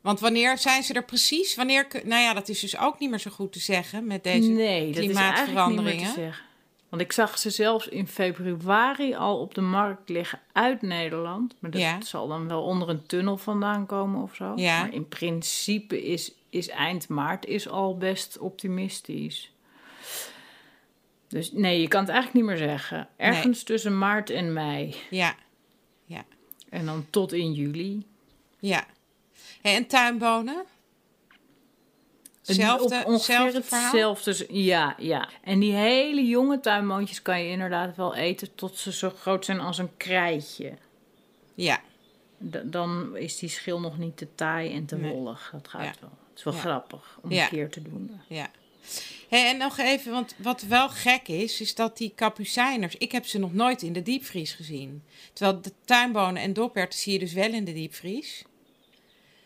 Want 0.00 0.20
wanneer 0.20 0.58
zijn 0.58 0.82
ze 0.82 0.92
er 0.92 1.04
precies? 1.04 1.54
Wanneer, 1.54 1.86
nou 2.04 2.22
ja, 2.22 2.34
dat 2.34 2.48
is 2.48 2.60
dus 2.60 2.78
ook 2.78 2.98
niet 2.98 3.10
meer 3.10 3.18
zo 3.18 3.30
goed 3.30 3.52
te 3.52 3.58
zeggen 3.60 4.06
met 4.06 4.22
deze 4.22 4.48
nee, 4.48 4.92
dat 4.92 5.02
is 5.04 5.14
eigenlijk 5.14 5.16
niet 5.16 5.16
meer 5.16 5.34
te 5.34 5.42
klimaatveranderingen. 5.44 6.14
zeggen. 6.14 6.44
Want 6.88 7.02
ik 7.02 7.12
zag 7.12 7.38
ze 7.38 7.50
zelfs 7.50 7.88
in 7.88 8.06
februari 8.08 9.14
al 9.14 9.40
op 9.40 9.54
de 9.54 9.60
markt 9.60 10.08
liggen 10.08 10.40
uit 10.52 10.82
Nederland. 10.82 11.54
Maar 11.58 11.70
dat 11.70 11.80
Ja. 11.80 12.00
zal 12.00 12.28
dan 12.28 12.48
wel 12.48 12.62
onder 12.62 12.88
een 12.88 13.06
tunnel 13.06 13.36
vandaan 13.36 13.86
komen 13.86 14.22
of 14.22 14.34
zo. 14.34 14.52
Ja. 14.56 14.80
Maar 14.80 14.92
in 14.94 15.08
principe 15.08 16.02
is, 16.06 16.32
is 16.50 16.68
eind 16.68 17.08
maart 17.08 17.46
is 17.46 17.68
al 17.68 17.96
best 17.96 18.38
optimistisch. 18.38 19.52
Dus 21.28 21.52
nee, 21.52 21.80
je 21.80 21.88
kan 21.88 22.00
het 22.00 22.08
eigenlijk 22.10 22.38
niet 22.46 22.56
meer 22.58 22.68
zeggen. 22.68 23.08
Ergens 23.16 23.62
tussen 23.62 23.98
maart 23.98 24.30
en 24.30 24.52
mei. 24.52 24.94
Ja, 25.10 25.34
ja, 26.04 26.24
En 26.70 26.86
dan 26.86 27.06
tot 27.10 27.32
in 27.32 27.52
juli. 27.52 28.06
ja. 28.58 28.86
En 29.62 29.86
tuinbonen? 29.86 30.64
Hetzelfde, 32.48 33.04
hetzelfde 33.12 33.62
verhaal? 33.62 34.16
Ja, 34.48 34.94
ja. 34.98 35.28
En 35.42 35.58
die 35.58 35.72
hele 35.72 36.26
jonge 36.26 36.60
tuinboontjes 36.60 37.22
kan 37.22 37.42
je 37.42 37.50
inderdaad 37.50 37.96
wel 37.96 38.14
eten 38.14 38.54
tot 38.54 38.76
ze 38.78 38.92
zo 38.92 39.10
groot 39.10 39.44
zijn 39.44 39.60
als 39.60 39.78
een 39.78 39.96
krijtje. 39.96 40.72
Ja, 41.54 41.80
D- 42.50 42.56
dan 42.64 43.16
is 43.16 43.38
die 43.38 43.48
schil 43.48 43.80
nog 43.80 43.98
niet 43.98 44.16
te 44.16 44.28
taai 44.34 44.72
en 44.74 44.86
te 44.86 44.96
Nee. 44.96 45.12
wollig. 45.12 45.48
Dat 45.52 45.68
gaat 45.68 45.84
Ja. 45.84 45.94
wel. 46.00 46.10
Het 46.28 46.38
is 46.38 46.42
wel 46.44 46.54
Ja. 46.54 46.60
grappig 46.60 47.18
om 47.22 47.32
Ja. 47.32 47.42
een 47.42 47.48
keer 47.48 47.68
te 47.70 47.82
doen. 47.82 48.20
ja. 48.28 48.50
Hey, 49.28 49.48
en 49.50 49.58
nog 49.58 49.78
even, 49.78 50.12
want 50.12 50.34
wat 50.38 50.62
wel 50.62 50.88
gek 50.88 51.28
is, 51.28 51.60
is 51.60 51.74
dat 51.74 51.96
die 51.98 52.12
kapucijners... 52.14 52.94
Ik 52.96 53.12
heb 53.12 53.26
ze 53.26 53.38
nog 53.38 53.52
nooit 53.52 53.82
in 53.82 53.92
de 53.92 54.02
diepvries 54.02 54.52
gezien. 54.52 55.02
Terwijl 55.32 55.60
de 55.60 55.72
tuinbonen 55.84 56.42
en 56.42 56.52
doperten 56.52 56.98
zie 56.98 57.12
je 57.12 57.18
dus 57.18 57.32
wel 57.32 57.52
in 57.52 57.64
de 57.64 57.72
diepvries. 57.72 58.44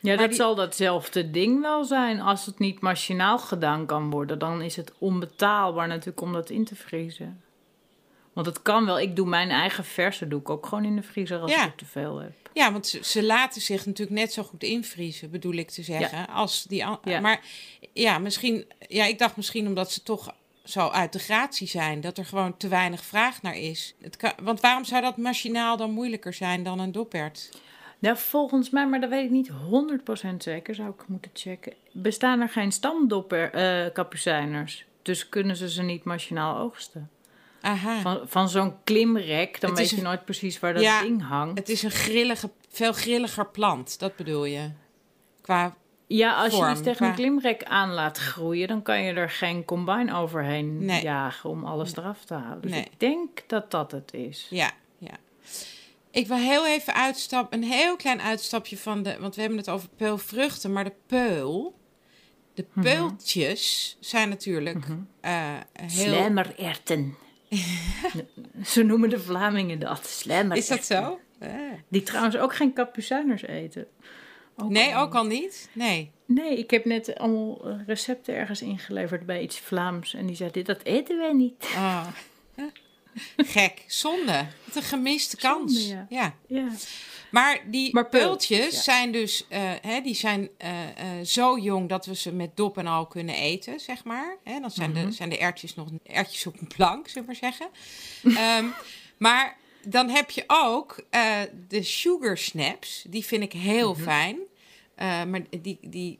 Ja, 0.02 0.16
dat 0.16 0.28
die- 0.28 0.36
zal 0.36 0.54
datzelfde 0.54 1.30
ding 1.30 1.60
wel 1.60 1.84
zijn. 1.84 2.20
Als 2.20 2.46
het 2.46 2.58
niet 2.58 2.80
machinaal 2.80 3.38
gedaan 3.38 3.86
kan 3.86 4.10
worden, 4.10 4.38
dan 4.38 4.62
is 4.62 4.76
het 4.76 4.92
onbetaalbaar 4.98 5.88
natuurlijk 5.88 6.20
om 6.20 6.32
dat 6.32 6.50
in 6.50 6.64
te 6.64 6.74
vriezen. 6.74 7.42
Want 8.32 8.46
het 8.46 8.62
kan 8.62 8.86
wel. 8.86 9.00
Ik 9.00 9.16
doe 9.16 9.26
mijn 9.26 9.50
eigen 9.50 9.84
verse 9.84 10.28
doe 10.28 10.40
ik 10.40 10.50
ook 10.50 10.66
gewoon 10.66 10.84
in 10.84 10.96
de 10.96 11.02
vriezer 11.02 11.38
als 11.40 11.50
Ja. 11.50 11.64
ik 11.66 11.76
te 11.76 11.84
veel 11.84 12.18
heb. 12.18 12.32
Ja, 12.52 12.72
want 12.72 12.86
ze, 13.02 13.22
laten 13.22 13.60
zich 13.60 13.86
natuurlijk 13.86 14.18
net 14.18 14.32
zo 14.32 14.42
goed 14.42 14.62
invriezen, 14.62 15.30
bedoel 15.30 15.52
ik 15.54 15.70
te 15.70 15.82
zeggen. 15.82 16.28
Als 16.28 16.64
die 16.64 16.78
Ja. 17.04 17.20
Maar 17.20 17.40
ja, 17.92 18.18
misschien, 18.18 18.64
ja, 18.88 19.04
ik 19.04 19.18
dacht 19.18 19.36
misschien 19.36 19.66
omdat 19.66 19.92
ze 19.92 20.02
toch 20.02 20.34
zo 20.64 20.88
uit 20.88 21.12
de 21.12 21.18
gratie 21.18 21.66
zijn, 21.68 22.00
dat 22.00 22.18
er 22.18 22.24
gewoon 22.24 22.56
te 22.56 22.68
weinig 22.68 23.04
vraag 23.04 23.42
naar 23.42 23.56
is. 23.56 23.94
Het 24.00 24.16
kan, 24.16 24.32
want 24.42 24.60
waarom 24.60 24.84
zou 24.84 25.02
dat 25.02 25.16
machinaal 25.16 25.76
dan 25.76 25.90
moeilijker 25.90 26.32
zijn 26.34 26.62
dan 26.62 26.78
een 26.78 26.92
doppert? 26.92 27.50
Nou, 28.02 28.16
volgens 28.16 28.70
mij, 28.70 28.86
maar 28.88 29.00
dat 29.00 29.10
weet 29.10 29.24
ik 29.24 29.30
niet 29.30 29.50
100% 29.50 30.36
zeker, 30.38 30.74
zou 30.74 30.88
ik 30.90 31.02
moeten 31.08 31.30
checken. 31.34 31.72
Bestaan 31.92 32.40
er 32.40 32.48
geen 32.48 32.72
stamdopper 32.72 33.52
eh 33.52 33.92
kapucijners? 33.92 34.84
Dus 35.02 35.28
kunnen 35.28 35.56
ze 35.56 35.70
ze 35.70 35.82
niet 35.82 36.04
machinaal 36.04 36.58
oogsten? 36.58 37.10
Aha. 37.60 38.00
Van, 38.00 38.20
van 38.24 38.48
zo'n 38.48 38.74
klimrek, 38.84 39.60
dan 39.60 39.70
Het 39.70 39.78
weet 39.78 39.90
je 39.90 39.96
een- 39.96 40.02
nooit 40.02 40.24
precies 40.24 40.60
waar 40.60 40.72
dat 40.74 40.82
Ja, 40.82 41.02
ding 41.02 41.22
hangt. 41.28 41.58
Het 41.58 41.68
is 41.68 41.82
een 41.82 41.90
grillige, 41.90 42.50
veel 42.68 42.92
grilliger 42.92 43.46
plant, 43.46 43.98
dat 43.98 44.16
bedoel 44.16 44.44
je? 44.44 44.70
Qua, 45.40 45.74
Ja, 46.06 46.34
als 46.34 46.56
je 46.56 46.70
iets 46.70 46.80
tegen 46.80 46.96
qua- 46.96 47.08
een 47.08 47.14
klimrek 47.14 47.64
aan 47.64 47.90
laat 47.92 48.18
groeien, 48.18 48.68
dan 48.68 48.82
kan 48.82 49.02
je 49.02 49.12
er 49.12 49.30
geen 49.30 49.64
combine 49.64 50.14
overheen 50.14 50.84
Nee. 50.84 51.02
jagen 51.02 51.50
om 51.50 51.64
alles 51.64 51.96
eraf 51.96 52.24
te 52.24 52.34
halen. 52.34 52.60
Dus 52.62 52.70
Nee. 52.70 52.80
ik 52.84 53.00
denk 53.00 53.42
dat 53.46 53.70
dat 53.70 53.90
het 53.92 54.14
is. 54.14 54.46
ja. 54.50 54.70
Ik 56.12 56.26
wil 56.26 56.36
heel 56.36 56.66
even 56.66 56.94
uitstappen, 56.94 57.58
een 57.62 57.68
heel 57.68 57.96
klein 57.96 58.20
uitstapje 58.20 58.76
van 58.78 59.02
de, 59.02 59.16
want 59.20 59.34
we 59.34 59.40
hebben 59.40 59.58
het 59.58 59.68
over 59.68 59.88
peulvruchten, 59.96 60.72
maar 60.72 60.84
de 60.84 60.94
peul, 61.06 61.78
de 62.54 62.64
Mhm. 62.72 62.80
peultjes 62.84 63.96
zijn 64.00 64.28
natuurlijk 64.28 64.84
heel... 65.26 65.58
Slijmererten. 65.86 67.14
Zo 68.64 68.82
noemen 68.82 69.08
de 69.08 69.20
Vlamingen 69.20 69.78
dat. 69.78 70.06
Slijmererten. 70.06 70.76
Is 70.76 70.86
dat 70.88 70.98
zo? 70.98 71.20
Die 71.88 72.02
trouwens 72.02 72.36
ook 72.36 72.54
geen 72.54 72.72
kapucijners 72.72 73.42
eten. 73.42 73.86
Ook 74.56 74.70
Nee, 74.70 74.94
al 74.94 75.02
ook 75.02 75.14
al 75.14 75.24
niet? 75.24 75.68
Nee. 75.72 76.10
Nee, 76.26 76.58
ik 76.58 76.70
heb 76.70 76.84
net 76.84 77.18
allemaal 77.18 77.68
eh, 77.68 77.74
recepten 77.86 78.34
ergens 78.34 78.62
ingeleverd 78.62 79.26
bij 79.26 79.42
iets 79.42 79.58
Vlaams. 79.58 80.14
En 80.14 80.26
die 80.26 80.36
zei, 80.36 80.50
dit 80.50 80.66
dat 80.66 80.82
eten 80.82 81.18
wij 81.18 81.32
niet. 81.32 81.66
Ah. 81.74 82.06
Gek, 83.36 83.84
zonde. 83.86 84.46
Wat 84.64 84.76
een 84.76 84.82
gemiste 84.82 85.36
kans. 85.36 85.72
Zonde, 85.72 85.88
ja. 85.94 86.06
ja. 86.08 86.34
Ja. 86.46 86.68
Maar 87.30 87.60
die 87.66 87.92
Maar 87.94 88.08
peultjes 88.08 88.58
peultjes, 88.58 88.74
ja. 88.76 88.92
zijn 88.92 89.12
dus 89.12 89.46
eh, 89.48 89.70
hè, 89.82 90.00
die 90.00 90.14
zijn, 90.14 90.48
eh, 90.56 90.88
eh, 90.88 91.26
zo 91.26 91.58
jong 91.58 91.88
dat 91.88 92.06
we 92.06 92.14
ze 92.16 92.32
met 92.32 92.56
dop 92.56 92.78
en 92.78 92.86
al 92.86 93.06
kunnen 93.06 93.34
eten, 93.34 93.80
zeg 93.80 94.04
maar. 94.04 94.36
Hè, 94.44 94.60
dan 94.60 94.70
zijn, 94.70 94.90
Mhm. 94.90 95.06
de, 95.06 95.12
zijn 95.12 95.28
de 95.28 95.38
erwtjes 95.38 95.74
nog 95.74 95.88
erwtjes 96.04 96.46
op 96.46 96.60
een 96.60 96.66
plank, 96.66 97.08
zullen 97.08 97.28
we 97.28 97.36
maar 97.40 97.52
zeggen. 97.52 97.68
Ehm, 98.44 98.66
maar 99.18 99.56
dan 99.86 100.08
heb 100.08 100.30
je 100.30 100.44
ook 100.46 101.04
eh, 101.10 101.40
de 101.68 101.82
sugar 101.82 102.38
snaps. 102.38 103.04
Die 103.08 103.24
vind 103.24 103.42
ik 103.42 103.52
heel 103.52 103.92
Mhm. 103.92 104.02
fijn. 104.02 104.38
Eh, 104.94 105.24
maar 105.24 105.40
die, 105.62 105.78
die 105.80 106.18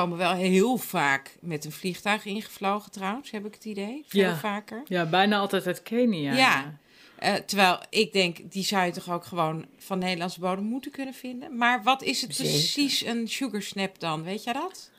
komen 0.00 0.18
wel 0.18 0.32
heel 0.32 0.76
vaak 0.76 1.36
met 1.40 1.64
een 1.64 1.72
vliegtuig 1.72 2.24
ingevlogen 2.24 2.90
trouwens, 2.92 3.30
heb 3.30 3.46
ik 3.46 3.54
het 3.54 3.64
idee. 3.64 4.04
Veel 4.06 4.20
Ja. 4.22 4.36
vaker. 4.36 4.82
ja, 4.88 5.06
bijna 5.06 5.38
altijd 5.38 5.66
uit 5.66 5.82
Kenia. 5.82 6.34
Ja. 6.34 6.78
Eh, 7.18 7.34
terwijl 7.34 7.78
ik 7.90 8.12
denk, 8.12 8.38
die 8.52 8.64
zou 8.64 8.86
je 8.86 8.92
toch 8.92 9.10
ook 9.10 9.24
gewoon 9.24 9.66
van 9.78 9.98
Nederlandse 9.98 10.40
bodem 10.40 10.64
moeten 10.64 10.90
kunnen 10.90 11.14
vinden. 11.14 11.56
Maar 11.56 11.82
wat 11.82 12.02
is 12.02 12.20
het 12.20 12.34
Zeker. 12.36 12.52
precies 12.52 13.04
een 13.04 13.28
sugar 13.28 13.62
snap 13.62 13.98
dan? 14.00 14.22
Weet 14.22 14.44
jij 14.44 14.52
dat? 14.52 14.90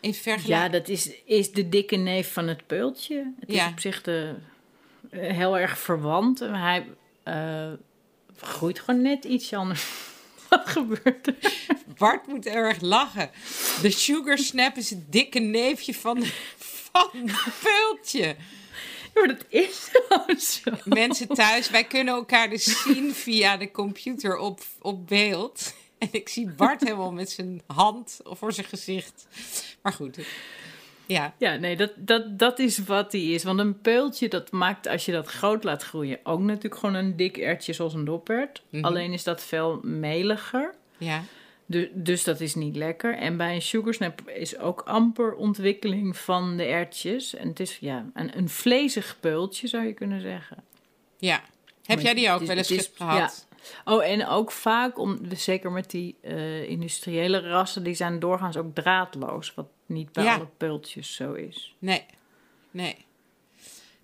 In 0.00 0.10
Ja, 0.10 0.16
vergelijking. 0.16 0.72
dat 0.72 0.88
is, 0.88 1.10
is 1.24 1.52
de 1.52 1.68
dikke 1.68 1.96
neef 1.96 2.32
van 2.32 2.48
het 2.48 2.66
peultje. 2.66 3.32
Het 3.40 3.52
Ja. 3.52 3.66
is 3.66 3.72
op 3.72 3.80
zich 3.80 4.02
de, 4.02 4.34
eh, 5.10 5.32
heel 5.32 5.58
erg 5.58 5.78
verwant. 5.78 6.38
Hij 6.38 6.86
eh, 7.22 7.72
groeit 8.36 8.80
gewoon 8.80 9.02
net 9.02 9.24
iets 9.24 9.52
anders. 9.52 9.86
Wat 10.50 10.68
gebeurt 10.68 11.26
er? 11.26 11.34
Bart 11.98 12.26
moet 12.26 12.46
erg 12.46 12.80
lachen. 12.80 13.30
De 13.82 13.90
sugar 13.90 14.38
snap 14.38 14.76
is 14.76 14.90
het 14.90 15.12
dikke 15.12 15.38
neefje 15.38 15.94
van, 15.94 16.24
van 16.56 17.10
het 17.12 17.52
peultje. 17.62 18.36
Maar 19.14 19.26
dat 19.26 19.44
is 19.48 19.90
zo. 20.38 20.70
Mensen 20.84 21.28
thuis, 21.28 21.70
wij 21.70 21.84
kunnen 21.84 22.14
elkaar 22.14 22.50
dus 22.50 22.82
zien 22.82 23.14
via 23.14 23.56
de 23.56 23.70
computer 23.70 24.36
op, 24.36 24.60
op 24.80 25.06
beeld. 25.06 25.74
En 25.98 26.08
ik 26.10 26.28
zie 26.28 26.50
Bart 26.50 26.80
helemaal 26.80 27.12
met 27.12 27.30
zijn 27.30 27.62
hand 27.66 28.20
voor 28.24 28.52
zijn 28.52 28.66
gezicht. 28.66 29.26
Maar 29.82 29.92
goed, 29.92 30.18
ja. 31.06 31.34
Ja, 31.38 31.54
nee, 31.54 31.76
dat, 31.76 31.92
dat, 31.96 32.38
dat 32.38 32.58
is 32.58 32.78
wat 32.78 33.10
die 33.10 33.34
is. 33.34 33.44
Want 33.44 33.58
een 33.58 33.80
peultje, 33.80 34.28
dat 34.28 34.50
maakt 34.50 34.88
als 34.88 35.04
je 35.04 35.12
dat 35.12 35.26
groot 35.26 35.64
laat 35.64 35.82
groeien... 35.82 36.18
ook 36.22 36.40
natuurlijk 36.40 36.74
gewoon 36.74 36.94
een 36.94 37.16
dik 37.16 37.36
ertje 37.36 37.72
zoals 37.72 37.94
een 37.94 38.04
doppert. 38.04 38.62
Mhm. 38.70 38.84
Alleen 38.84 39.12
is 39.12 39.24
dat 39.24 39.42
veel 39.42 39.80
meliger. 39.82 40.74
ja. 40.98 41.22
Dus, 41.68 41.88
dus 41.92 42.24
dat 42.24 42.40
is 42.40 42.54
niet 42.54 42.76
lekker. 42.76 43.16
En 43.16 43.36
bij 43.36 43.54
een 43.54 43.62
sugarsnap 43.62 44.28
is 44.28 44.58
ook 44.58 44.80
amper 44.80 45.34
ontwikkeling 45.34 46.16
van 46.16 46.56
de 46.56 46.64
ertjes. 46.64 47.34
En 47.34 47.48
het 47.48 47.60
is 47.60 47.78
ja, 47.78 48.06
een, 48.14 48.38
een 48.38 48.48
vlezig 48.48 49.16
peultje, 49.20 49.66
zou 49.66 49.86
je 49.86 49.92
kunnen 49.92 50.20
zeggen. 50.20 50.56
Ja. 51.18 51.40
Heb 51.82 51.96
Maar 51.96 52.04
jij 52.04 52.14
die 52.14 52.30
ook 52.30 52.42
wel 52.42 52.56
eens 52.56 52.90
gehad? 52.94 53.46
Oh, 53.84 54.04
en 54.04 54.26
ook 54.26 54.52
vaak, 54.52 54.98
om, 54.98 55.18
zeker 55.36 55.72
met 55.72 55.90
die 55.90 56.16
eh, 56.20 56.68
industriële 56.68 57.40
rassen... 57.40 57.82
die 57.82 57.94
zijn 57.94 58.18
doorgaans 58.18 58.56
ook 58.56 58.74
draadloos. 58.74 59.54
Wat 59.54 59.66
niet 59.86 60.12
bij 60.12 60.24
Ja. 60.24 60.34
alle 60.34 60.48
peultjes 60.56 61.14
zo 61.14 61.32
is. 61.32 61.74
Nee. 61.78 62.04
Nee. 62.70 63.04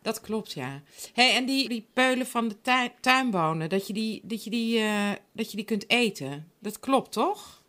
Dat 0.03 0.21
klopt, 0.21 0.53
ja. 0.53 0.83
Hey, 1.13 1.35
en 1.37 1.45
die, 1.47 1.69
die 1.69 1.87
peulen 1.93 2.27
van 2.27 2.49
de 2.49 2.61
tui- 2.61 2.93
tuinbonen, 3.01 3.69
dat 3.69 3.87
je 3.87 3.93
die, 3.93 4.21
dat, 4.25 4.45
je 4.45 4.51
die, 4.51 4.79
eh, 4.79 5.11
dat 5.33 5.51
je 5.51 5.57
die 5.57 5.67
kunt 5.67 5.91
eten. 5.91 6.51
Dat 6.59 6.81
klopt, 6.81 7.13
toch? 7.13 7.63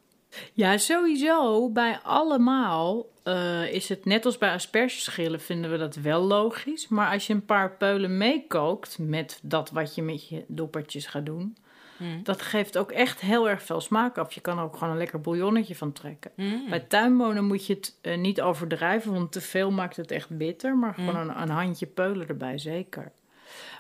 Ja, 0.54 0.78
sowieso. 0.78 1.70
Bij 1.70 2.00
allemaal 2.04 3.06
eh, 3.24 3.74
is 3.74 3.90
het 3.90 4.06
net 4.06 4.26
als 4.26 4.38
bij 4.38 4.54
aspergeschillen 4.54 5.42
vinden 5.42 5.72
we 5.72 5.78
dat 5.78 5.96
wel 5.96 6.22
logisch. 6.22 6.88
Maar 6.88 7.12
als 7.12 7.28
je 7.28 7.34
een 7.34 7.46
paar 7.46 7.72
peulen 7.78 8.18
meekookt 8.18 8.98
met 9.00 9.40
dat 9.44 9.70
wat 9.70 9.96
je 9.96 10.02
met 10.02 10.28
je 10.30 10.46
doppertjes 10.48 11.06
gaat 11.06 11.26
doen... 11.26 11.58
dat 12.24 12.42
geeft 12.42 12.78
ook 12.78 12.92
echt 12.92 13.20
heel 13.20 13.50
erg 13.50 13.64
veel 13.64 13.82
smaak 13.82 14.18
af. 14.18 14.34
Je 14.34 14.42
kan 14.42 14.58
er 14.58 14.64
ook 14.64 14.74
gewoon 14.78 14.90
een 14.90 14.98
lekker 14.98 15.22
bouillonnetje 15.22 15.76
van 15.76 15.92
trekken. 15.92 16.32
Bij 16.70 16.80
tuinbonen 16.80 17.46
moet 17.46 17.66
je 17.66 17.74
het 17.74 17.98
eh, 18.02 18.18
niet 18.18 18.42
overdrijven, 18.42 19.14
want 19.14 19.32
te 19.32 19.42
veel 19.42 19.72
maakt 19.72 19.96
het 19.96 20.12
echt 20.12 20.38
bitter. 20.38 20.78
Maar 20.78 20.94
gewoon 20.94 21.16
een, 21.16 21.42
een 21.42 21.50
handje 21.50 21.86
peulen 21.86 22.28
erbij, 22.28 22.58
zeker. 22.58 23.12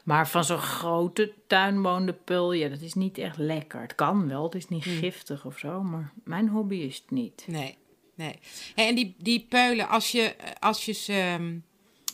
Maar 0.03 0.27
van 0.27 0.43
zo'n 0.43 0.57
grote 0.57 1.33
tuinboondenpul, 1.47 2.53
ja, 2.53 2.69
dat 2.69 2.81
is 2.81 2.93
niet 2.93 3.17
echt 3.17 3.37
lekker. 3.37 3.81
Het 3.81 3.95
kan 3.95 4.27
wel, 4.27 4.43
het 4.43 4.55
is 4.55 4.67
niet 4.67 4.83
giftig 4.83 5.45
of 5.45 5.57
zo, 5.57 5.83
maar 5.83 6.11
mijn 6.23 6.47
hobby 6.47 6.75
is 6.75 6.95
het 6.95 7.11
niet. 7.11 7.45
Nee. 7.47 7.77
nee. 8.15 8.39
En 8.75 8.95
die, 8.95 9.15
die 9.17 9.45
peulen, 9.49 9.89
als 9.89 10.11
je, 10.11 10.35
als 10.59 10.85
je 10.85 10.91
ze... 10.91 11.13
ehm, 11.13 11.55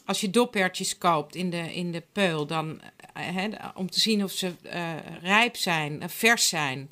Als 0.10 0.22
je 0.22 0.30
dopertjes 0.30 0.98
koopt 0.98 1.36
in 1.36 1.50
de, 1.50 1.74
in 1.74 1.92
de 1.92 2.04
peul, 2.12 2.46
dan, 2.46 2.82
eh, 3.14 3.36
hè, 3.36 3.50
om 3.76 3.90
te 3.90 4.00
zien 4.00 4.24
of 4.24 4.32
ze 4.32 4.54
eh, 4.62 4.96
rijp 5.22 5.56
zijn, 5.56 6.02
eh, 6.02 6.10
vers 6.10 6.48
zijn, 6.48 6.92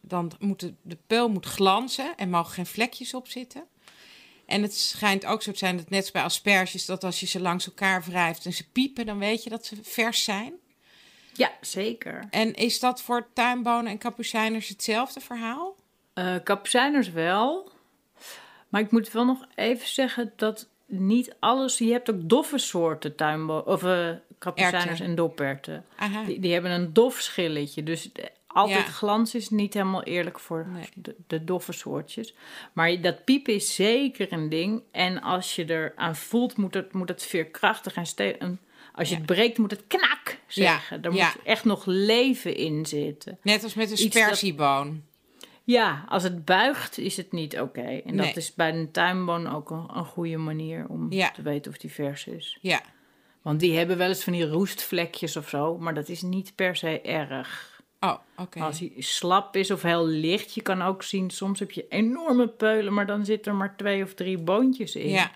dan 0.00 0.32
moet 0.38 0.60
de, 0.60 0.74
de 0.82 0.98
peul 1.06 1.28
moet 1.28 1.46
glanzen 1.46 2.16
en 2.16 2.30
mogen 2.30 2.52
geen 2.52 2.66
vlekjes 2.66 3.14
op 3.14 3.28
zitten. 3.28 3.64
En 4.46 4.62
het 4.62 4.76
schijnt 4.76 5.26
ook 5.26 5.42
zo 5.42 5.52
te 5.52 5.58
zijn, 5.58 5.76
dat 5.76 5.90
net 5.90 6.00
als 6.00 6.10
bij 6.10 6.22
asperges, 6.22 6.86
dat 6.86 7.04
als 7.04 7.20
je 7.20 7.26
ze 7.26 7.40
langs 7.40 7.66
elkaar 7.66 8.02
wrijft 8.02 8.44
en 8.44 8.52
ze 8.52 8.70
piepen, 8.70 9.06
dan 9.06 9.18
weet 9.18 9.44
je 9.44 9.50
dat 9.50 9.66
ze 9.66 9.76
vers 9.82 10.24
zijn. 10.24 10.52
Ja, 11.32 11.52
zeker. 11.60 12.26
En 12.30 12.54
is 12.54 12.80
dat 12.80 13.02
voor 13.02 13.28
tuinbonen 13.32 13.90
en 13.90 13.98
kapucijners 13.98 14.68
hetzelfde 14.68 15.20
verhaal? 15.20 15.76
Eh 16.12 16.36
kapucijners 16.44 17.10
wel. 17.10 17.72
Maar 18.68 18.80
ik 18.80 18.90
moet 18.90 19.12
wel 19.12 19.24
nog 19.24 19.46
even 19.54 19.88
zeggen 19.88 20.32
dat 20.36 20.68
niet 20.90 21.34
alles... 21.38 21.78
Je 21.78 21.92
hebt 21.92 22.10
ook 22.10 22.28
doffe 22.28 22.58
soorten 22.58 23.14
tuinbo 23.16 23.58
of 23.58 23.80
kapucijners 24.38 24.84
Erwten. 24.84 25.04
en 25.06 25.14
doperten. 25.14 25.84
Die, 26.26 26.40
die 26.40 26.52
hebben 26.52 26.70
een 26.70 26.92
dof 26.92 27.20
schilletje. 27.20 27.82
Dus 27.82 28.10
altijd 28.46 28.86
Ja. 28.86 28.92
glans 28.92 29.34
is. 29.34 29.50
Niet 29.50 29.74
helemaal 29.74 30.02
eerlijk 30.02 30.38
voor 30.38 30.66
Nee. 30.72 30.84
de, 30.94 31.14
de 31.26 31.44
doffe 31.44 31.72
soortjes. 31.72 32.34
Maar 32.72 33.00
dat 33.00 33.24
piepen 33.24 33.54
is 33.54 33.74
zeker 33.74 34.32
een 34.32 34.48
ding. 34.48 34.82
En 34.90 35.22
als 35.22 35.56
je 35.56 35.64
er 35.64 35.92
aan 35.96 36.16
voelt, 36.16 36.56
moet 36.56 36.74
het, 36.74 36.92
moet 36.92 37.08
het 37.08 37.22
veerkrachtig 37.22 37.94
en 37.94 38.06
ste- 38.06 38.36
en 38.38 38.60
Als 38.94 39.08
je 39.08 39.14
Ja. 39.14 39.20
het 39.20 39.30
breekt, 39.30 39.58
moet 39.58 39.70
het 39.70 39.84
knak 39.86 40.38
zeggen. 40.46 41.02
Er 41.02 41.14
ja. 41.14 41.24
moet 41.34 41.44
echt 41.44 41.64
nog 41.64 41.82
leven 41.86 42.56
in 42.56 42.86
zitten. 42.86 43.38
Net 43.42 43.62
als 43.62 43.74
met 43.74 43.90
een 43.90 43.96
sperzieboon. 43.96 45.02
Ja, 45.70 46.04
als 46.08 46.22
het 46.22 46.44
buigt, 46.44 46.98
is 46.98 47.16
het 47.16 47.32
niet 47.32 47.60
oké. 47.60 47.80
En 47.80 48.14
Nee. 48.14 48.26
dat 48.26 48.36
is 48.36 48.54
bij 48.54 48.72
een 48.74 48.90
tuinboon 48.90 49.46
ook 49.54 49.70
een, 49.70 49.88
een 49.94 50.04
goede 50.04 50.36
manier 50.36 50.86
om 50.88 51.12
Ja. 51.12 51.30
te 51.30 51.42
weten 51.42 51.70
of 51.72 51.78
die 51.78 51.92
vers 51.92 52.26
is. 52.26 52.58
Ja. 52.60 52.80
Want 53.42 53.60
die 53.60 53.76
hebben 53.76 53.98
wel 53.98 54.08
eens 54.08 54.24
van 54.24 54.32
die 54.32 54.48
roestvlekjes 54.48 55.36
of 55.36 55.48
zo, 55.48 55.78
maar 55.78 55.94
dat 55.94 56.08
is 56.08 56.22
niet 56.22 56.52
per 56.54 56.76
se 56.76 57.00
erg. 57.00 57.68
Oh, 58.00 58.16
oké. 58.36 58.60
Als 58.60 58.78
hij 58.78 58.92
slap 58.98 59.56
is 59.56 59.70
of 59.70 59.82
heel 59.82 60.06
licht, 60.06 60.54
je 60.54 60.62
kan 60.62 60.82
ook 60.82 61.02
zien, 61.02 61.30
soms 61.30 61.58
heb 61.60 61.70
je 61.70 61.86
enorme 61.88 62.48
peulen, 62.48 62.92
maar 62.94 63.06
dan 63.06 63.24
zit 63.24 63.46
er 63.46 63.54
maar 63.54 63.76
twee 63.76 64.02
of 64.02 64.14
drie 64.14 64.38
boontjes 64.38 64.96
in. 64.96 65.08
Ja. 65.08 65.30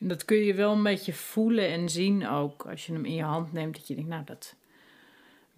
En 0.00 0.08
dat 0.08 0.24
kun 0.24 0.36
je 0.36 0.54
wel 0.54 0.72
een 0.72 0.82
beetje 0.82 1.12
voelen 1.12 1.68
en 1.68 1.88
zien 1.88 2.28
ook. 2.28 2.66
Als 2.66 2.86
je 2.86 2.92
hem 2.92 3.04
in 3.04 3.14
je 3.14 3.22
hand 3.22 3.52
neemt, 3.52 3.74
dat 3.76 3.86
je 3.88 3.94
denkt, 3.94 4.10
nou, 4.10 4.24
dat 4.24 4.54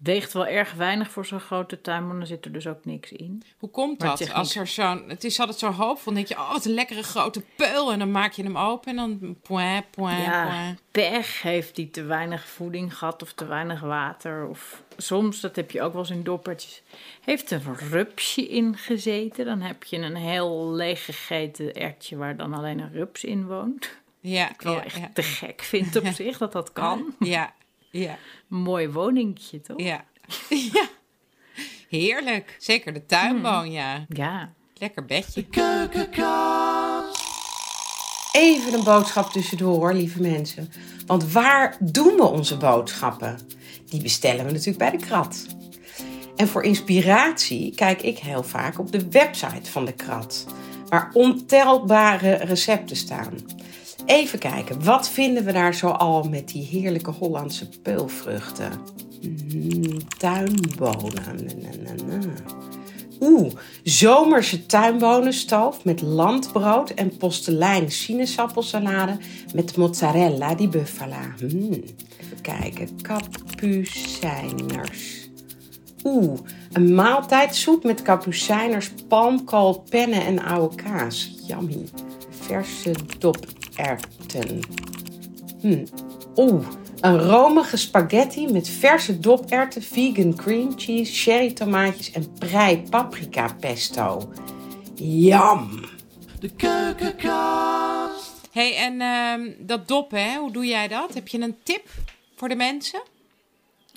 weegt 0.03 0.33
wel 0.33 0.47
erg 0.47 0.73
weinig 0.73 1.09
voor 1.11 1.25
zo'n 1.25 1.39
grote 1.39 1.81
tuin, 1.81 2.07
maar 2.07 2.17
dan 2.17 2.27
zit 2.27 2.45
er 2.45 2.51
dus 2.51 2.67
ook 2.67 2.85
niks 2.85 3.11
in. 3.11 3.43
Hoe 3.57 3.69
komt 3.69 3.99
Maar 3.99 4.07
dat? 4.07 4.17
techniek- 4.17 4.37
Als 4.37 4.55
er 4.55 4.67
zo'n, 4.67 5.03
het 5.07 5.23
is 5.23 5.39
altijd 5.39 5.59
zo 5.59 5.71
hoopvol. 5.71 6.03
Dan 6.05 6.13
denk 6.13 6.27
je, 6.27 6.33
oh, 6.35 6.51
wat 6.51 6.65
een 6.65 6.73
lekkere 6.73 7.03
grote 7.03 7.43
peul. 7.55 7.91
En 7.91 7.99
dan 7.99 8.11
maak 8.11 8.31
je 8.31 8.43
hem 8.43 8.57
open 8.57 8.89
en 8.89 8.95
dan 8.95 9.37
point, 9.41 9.91
point, 9.91 10.23
Ja, 10.25 10.43
point. 10.47 10.81
pech 10.91 11.41
heeft 11.41 11.77
hij 11.77 11.85
te 11.91 12.03
weinig 12.03 12.47
voeding 12.47 12.97
gehad 12.97 13.21
of 13.21 13.33
te 13.33 13.45
weinig 13.45 13.79
water. 13.81 14.47
Of 14.47 14.83
soms, 14.97 15.39
dat 15.39 15.55
heb 15.55 15.71
je 15.71 15.81
ook 15.81 15.91
wel 15.93 16.01
eens 16.01 16.09
in 16.11 16.23
doppertjes, 16.23 16.81
heeft 17.21 17.51
een 17.51 17.61
rupsje 17.89 18.47
in 18.47 18.77
gezeten. 18.77 19.45
Dan 19.45 19.61
heb 19.61 19.83
je 19.83 19.97
een 19.97 20.15
heel 20.15 20.71
leeg 20.71 21.05
gegeten 21.05 21.75
ertje 21.75 22.17
waar 22.17 22.37
dan 22.37 22.53
alleen 22.53 22.79
een 22.79 22.91
rups 22.91 23.23
in 23.23 23.47
woont. 23.47 23.89
Ja, 24.19 24.49
Ik 24.49 24.61
wel 24.61 24.73
ja, 24.73 24.83
echt 24.83 24.97
ja. 24.97 25.09
te 25.13 25.23
gek 25.23 25.61
vind 25.61 25.95
op 25.95 26.05
zich 26.23 26.37
dat 26.37 26.51
dat 26.51 26.73
kan. 26.73 27.15
Ja, 27.19 27.53
ja, 28.01 28.17
Een 28.49 28.57
mooi 28.57 28.89
woningje, 28.89 29.61
toch? 29.61 29.79
ja. 29.79 30.05
ja. 30.73 30.87
Heerlijk. 31.89 32.55
Zeker 32.59 32.93
de 32.93 33.05
tuinboon, 33.05 33.63
Hmm. 33.63 33.71
ja. 33.71 34.05
Ja. 34.07 34.53
Lekker 34.77 35.05
bedje. 35.05 35.45
Keukenkast. 35.45 37.21
Even 38.31 38.73
een 38.73 38.83
boodschap 38.83 39.29
tussendoor, 39.31 39.93
lieve 39.93 40.21
mensen. 40.21 40.71
Want 41.05 41.31
waar 41.31 41.77
doen 41.79 42.15
we 42.15 42.23
onze 42.23 42.57
boodschappen? 42.57 43.39
Die 43.85 44.01
bestellen 44.01 44.45
we 44.45 44.51
natuurlijk 44.51 44.77
bij 44.77 44.91
de 44.91 45.05
krat. 45.05 45.45
En 46.35 46.47
voor 46.47 46.63
inspiratie 46.63 47.75
kijk 47.75 48.01
ik 48.01 48.17
heel 48.19 48.43
vaak 48.43 48.79
op 48.79 48.91
de 48.91 49.09
website 49.09 49.71
van 49.71 49.85
de 49.85 49.93
krat, 49.93 50.45
waar 50.89 51.09
ontelbare 51.13 52.33
recepten 52.33 52.95
staan. 52.95 53.33
Even 54.05 54.39
kijken, 54.39 54.83
wat 54.83 55.09
vinden 55.09 55.45
we 55.45 55.51
daar 55.51 55.75
zo 55.75 55.89
al 55.89 56.23
met 56.23 56.47
die 56.47 56.65
heerlijke 56.65 57.11
Hollandse 57.11 57.69
peulvruchten? 57.81 58.71
Mm, 59.21 59.97
tuinbonen. 60.17 61.51
Oeh, 63.19 63.53
zomerse 63.83 64.65
tuinbonenstoof 64.65 65.83
met 65.83 66.01
landbrood 66.01 66.89
en 66.89 67.17
postelein 67.17 67.91
sinaasappelsalade 67.91 69.17
met 69.53 69.77
mozzarella 69.77 70.55
di 70.55 70.67
bufala. 70.67 71.35
Hmm. 71.39 71.83
Kijken, 72.41 73.01
kapucijners. 73.01 75.29
Oeh, 76.03 76.39
een 76.71 76.95
maaltijdsoep 76.95 77.83
met 77.83 78.01
kapucijners, 78.01 78.91
palmkool, 79.07 79.83
pennen 79.89 80.25
en 80.25 80.43
oude 80.43 80.75
kaas. 80.75 81.35
Yummy. 81.47 81.85
Verse 82.29 82.91
doperwten. 83.75 84.59
Hmm. 85.61 85.83
Oeh, 86.35 86.67
een 87.01 87.19
romige 87.19 87.77
spaghetti 87.77 88.47
met 88.51 88.69
verse 88.69 89.19
doperwten, 89.19 89.81
vegan 89.81 90.35
cream 90.35 90.73
cheese, 90.75 91.13
cherry 91.13 91.51
tomaatjes 91.53 92.11
en 92.11 92.33
prei 92.33 92.83
paprika 92.89 93.55
pesto. 93.59 94.31
Yum! 94.95 95.85
De 96.39 96.49
keukenkast. 96.55 98.31
hey, 98.51 98.75
en 98.75 99.01
ehm, 99.01 99.51
dat 99.59 99.87
dop, 99.87 100.11
hè? 100.11 100.37
Hoe 100.37 100.51
doe 100.51 100.65
jij 100.65 100.87
dat? 100.87 101.13
Heb 101.13 101.27
je 101.27 101.39
een 101.41 101.57
tip 101.63 101.87
voor 102.35 102.49
de 102.49 102.55
mensen? 102.55 103.01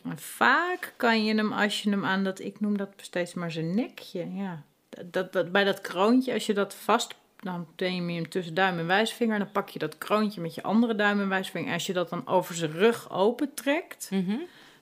En 0.04 0.18
Vaak 0.18 0.92
kan 0.96 1.24
je 1.24 1.34
hem, 1.34 1.52
als 1.52 1.82
je 1.82 1.90
hem 1.90 2.04
aan 2.04 2.24
dat, 2.24 2.40
ik 2.40 2.60
noem 2.60 2.76
dat 2.76 2.88
steeds 2.96 3.34
maar 3.34 3.50
zijn 3.52 3.74
nekje, 3.74 4.34
ja. 4.34 4.62
Dat, 4.88 5.12
dat, 5.12 5.32
dat- 5.32 5.52
bij 5.52 5.64
dat 5.64 5.80
kroontje, 5.80 6.32
als 6.32 6.46
je 6.46 6.54
dat 6.54 6.74
vast, 6.74 7.14
dan 7.36 7.66
neem 7.76 8.10
je 8.10 8.14
hem 8.20 8.28
tussen 8.28 8.54
duim 8.54 8.78
en 8.78 8.86
wijsvinger, 8.86 9.38
dan 9.38 9.52
pak 9.52 9.68
je 9.68 9.78
dat 9.78 9.98
kroontje 9.98 10.40
met 10.40 10.54
je 10.54 10.62
andere 10.62 10.94
duim 10.94 11.20
en 11.20 11.28
wijsvinger. 11.28 11.68
En 11.68 11.74
als 11.74 11.86
je 11.86 11.92
dat 11.92 12.08
dan 12.10 12.26
over 12.26 12.54
zijn 12.54 12.72
rug 12.72 13.10
opentrekt, 13.10 14.08
Mhm. 14.10 14.36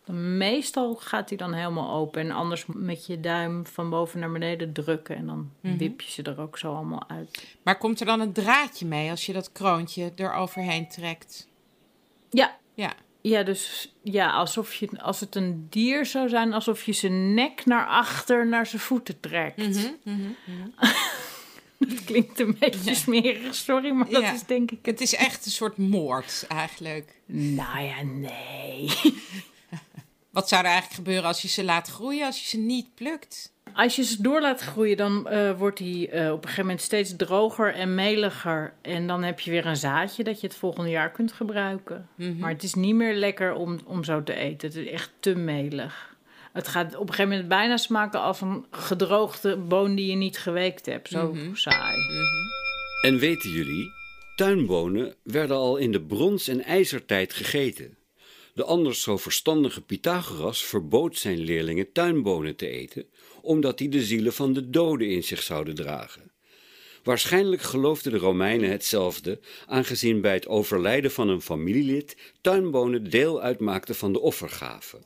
dan 0.04 0.36
meestal 0.36 0.94
gaat 0.94 1.28
hij 1.28 1.38
dan 1.38 1.52
helemaal 1.52 1.90
open. 1.92 2.20
En 2.20 2.30
anders 2.30 2.64
met 2.66 3.06
je 3.06 3.20
duim 3.20 3.66
van 3.66 3.90
boven 3.90 4.20
naar 4.20 4.32
beneden 4.32 4.72
drukken 4.72 5.16
en 5.16 5.26
dan 5.26 5.50
Mhm. 5.60 5.76
wip 5.76 6.00
je 6.00 6.10
ze 6.10 6.22
er 6.22 6.40
ook 6.40 6.58
zo 6.58 6.74
allemaal 6.74 7.04
uit. 7.08 7.56
Maar 7.62 7.78
komt 7.78 8.00
er 8.00 8.06
dan 8.06 8.20
een 8.20 8.32
draadje 8.32 8.86
mee 8.86 9.10
als 9.10 9.26
je 9.26 9.32
dat 9.32 9.52
kroontje 9.52 10.12
eroverheen 10.16 10.88
trekt? 10.88 11.48
Ja, 12.30 12.56
Ja. 12.74 12.92
Ja, 13.20 13.42
dus 13.42 13.94
ja, 14.02 14.30
alsof 14.32 14.74
je, 14.74 14.88
als 15.02 15.20
het 15.20 15.34
een 15.34 15.66
dier 15.70 16.06
zou 16.06 16.28
zijn, 16.28 16.52
alsof 16.52 16.82
je 16.82 16.92
zijn 16.92 17.34
nek 17.34 17.64
naar 17.66 17.86
achter 17.86 18.46
naar 18.46 18.66
zijn 18.66 18.82
voeten 18.82 19.20
trekt. 19.20 19.56
Mhm. 20.04 20.28
Dat 21.88 22.04
klinkt 22.04 22.40
een 22.40 22.56
beetje 22.58 22.94
smerig, 22.94 23.54
sorry, 23.54 23.90
maar 23.90 24.08
dat 24.08 24.22
is 24.22 24.42
denk 24.42 24.70
ik. 24.70 24.86
Het 24.86 25.00
is 25.00 25.14
echt 25.14 25.46
een 25.46 25.52
soort 25.52 25.76
moord, 25.76 26.44
eigenlijk. 26.48 27.20
Nou 27.26 27.80
ja, 27.80 28.02
nee. 28.02 28.90
Wat 30.30 30.48
zou 30.48 30.62
er 30.62 30.70
eigenlijk 30.70 30.94
gebeuren 30.94 31.24
als 31.24 31.42
je 31.42 31.48
ze 31.48 31.64
laat 31.64 31.88
groeien, 31.88 32.26
als 32.26 32.40
je 32.40 32.46
ze 32.46 32.56
niet 32.56 32.94
plukt? 32.94 33.52
Als 33.74 33.96
je 33.96 34.04
ze 34.04 34.22
door 34.22 34.40
laat 34.40 34.60
groeien, 34.60 34.96
dan 34.96 35.28
eh, 35.28 35.58
wordt 35.58 35.78
die 35.78 36.08
eh, 36.08 36.32
op 36.32 36.36
een 36.36 36.42
gegeven 36.42 36.62
moment 36.62 36.80
steeds 36.80 37.16
droger 37.16 37.74
en 37.74 37.94
meliger. 37.94 38.74
En 38.82 39.06
dan 39.06 39.22
heb 39.22 39.40
je 39.40 39.50
weer 39.50 39.66
een 39.66 39.76
zaadje 39.76 40.24
dat 40.24 40.40
je 40.40 40.46
het 40.46 40.56
volgende 40.56 40.90
jaar 40.90 41.10
kunt 41.10 41.32
gebruiken. 41.32 42.08
Mhm. 42.14 42.38
Maar 42.38 42.50
het 42.50 42.62
is 42.62 42.74
niet 42.74 42.94
meer 42.94 43.14
lekker 43.14 43.54
om, 43.54 43.78
om 43.86 44.04
zo 44.04 44.22
te 44.22 44.34
eten. 44.34 44.68
Het 44.68 44.76
is 44.76 44.90
echt 44.90 45.10
te 45.20 45.34
melig. 45.34 46.13
Het 46.54 46.68
gaat 46.68 46.94
op 46.94 47.00
een 47.00 47.14
gegeven 47.14 47.30
moment 47.30 47.48
bijna 47.48 47.76
smaken 47.76 48.20
als 48.20 48.40
een 48.40 48.66
gedroogde 48.70 49.56
boon 49.56 49.94
die 49.94 50.06
je 50.06 50.16
niet 50.16 50.38
geweekt 50.38 50.86
hebt. 50.86 51.08
Zo 51.08 51.32
Mhm. 51.32 51.54
saai. 51.54 51.96
En 53.02 53.18
weten 53.18 53.50
jullie, 53.50 53.92
tuinbonen 54.36 55.14
werden 55.22 55.56
al 55.56 55.76
in 55.76 55.92
de 55.92 56.02
brons- 56.02 56.48
en 56.48 56.62
ijzertijd 56.64 57.32
gegeten. 57.32 57.96
De 58.54 58.64
anders 58.64 59.02
zo 59.02 59.16
verstandige 59.16 59.80
Pythagoras 59.80 60.62
verbood 60.64 61.18
zijn 61.18 61.38
leerlingen 61.38 61.92
tuinbonen 61.92 62.56
te 62.56 62.68
eten, 62.68 63.06
omdat 63.42 63.78
die 63.78 63.88
de 63.88 64.04
zielen 64.04 64.32
van 64.32 64.52
de 64.52 64.70
doden 64.70 65.08
in 65.08 65.22
zich 65.22 65.42
zouden 65.42 65.74
dragen. 65.74 66.32
Waarschijnlijk 67.02 67.62
geloofden 67.62 68.12
de 68.12 68.18
Romeinen 68.18 68.70
hetzelfde, 68.70 69.40
aangezien 69.66 70.20
bij 70.20 70.32
het 70.34 70.46
overlijden 70.48 71.10
van 71.10 71.28
een 71.28 71.40
familielid 71.42 72.16
tuinbonen 72.40 73.10
deel 73.10 73.40
uitmaakten 73.40 73.94
van 73.94 74.12
de 74.12 74.20
offergave. 74.20 74.98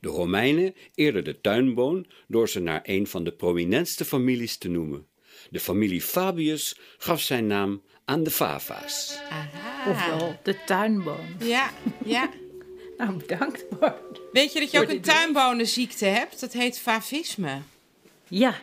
De 0.00 0.08
Romeinen 0.08 0.74
eerden 0.94 1.24
de 1.24 1.40
tuinboon 1.40 2.06
door 2.28 2.48
ze 2.48 2.60
naar 2.60 2.80
een 2.82 3.06
van 3.06 3.24
de 3.24 3.32
prominentste 3.32 4.04
families 4.04 4.56
te 4.56 4.68
noemen. 4.68 5.06
De 5.50 5.60
familie 5.60 6.02
Fabius 6.02 6.78
gaf 6.98 7.20
zijn 7.20 7.46
naam 7.46 7.82
aan 8.04 8.22
de 8.22 8.30
fava's. 8.30 9.18
Aha. 9.30 9.90
Ofwel 9.90 10.38
de 10.42 10.56
tuinboon. 10.66 11.26
Ja, 11.38 11.70
ja. 12.04 12.30
Nou, 12.96 13.12
bedankt. 13.12 13.64
Weet 14.32 14.52
je 14.52 14.60
dat 14.60 14.70
je 14.70 14.80
ook 14.80 14.88
een 14.88 15.00
tuinbonenziekte 15.00 16.04
hebt? 16.04 16.40
Dat 16.40 16.52
heet 16.52 16.78
favisme. 16.78 17.60
Ja, 18.28 18.60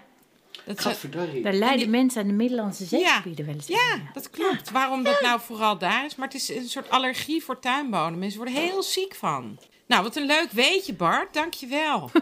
Dat 0.65 1.59
daar 1.59 1.89
mensen 1.89 2.21
aan 2.21 2.27
de 2.27 2.33
Middellandse 2.33 2.85
zeegebieden 2.85 3.45
wel 3.45 3.53
eens 3.55 3.67
ja, 3.67 4.01
dat 4.13 4.29
klopt. 4.29 4.71
Waarom 4.71 5.03
dat 5.03 5.21
nou 5.21 5.39
vooral 5.39 5.77
daar 5.77 6.05
is, 6.05 6.15
maar 6.15 6.27
het 6.27 6.35
is 6.35 6.49
een 6.49 6.69
soort 6.69 6.89
allergie 6.89 7.43
voor 7.43 7.59
tuinbonen. 7.59 8.19
Mensen 8.19 8.39
worden 8.39 8.61
heel 8.61 8.83
ziek 8.83 9.15
van. 9.15 9.59
Nou, 9.87 10.03
wat 10.03 10.15
een 10.15 10.25
leuk 10.25 10.51
weetje, 10.51 10.93
Bart. 10.93 11.33
Dank 11.33 11.53
je 11.53 11.67
wel. 11.67 12.09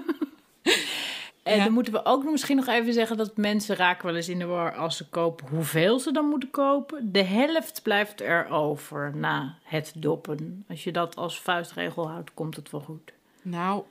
En 1.43 1.58
Ja. 1.58 1.63
dan 1.63 1.73
moeten 1.73 1.93
we 1.93 2.06
ook 2.06 2.23
misschien 2.23 2.56
nog 2.56 2.67
even 2.67 2.93
zeggen 2.93 3.17
dat 3.17 3.38
mensen 3.38 3.75
raken 3.75 4.06
wel 4.06 4.15
eens 4.15 4.30
in 4.30 4.39
de 4.39 4.45
war 4.45 4.75
als 4.75 4.97
ze 4.97 5.08
kopen 5.10 5.47
hoeveel 5.47 5.99
ze 5.99 6.12
dan 6.12 6.25
moeten 6.30 6.51
kopen. 6.51 7.12
De 7.12 7.23
helft 7.23 7.82
blijft 7.84 8.21
er 8.21 8.49
over 8.49 9.12
na 9.15 9.58
het 9.63 9.93
doppen. 9.95 10.65
Als 10.69 10.84
je 10.84 10.91
dat 10.91 11.15
als 11.15 11.39
vuistregel 11.39 12.10
houdt, 12.10 12.34
komt 12.34 12.56
het 12.56 12.71
wel 12.71 12.82
goed. 12.82 13.12
Nou, 13.41 13.84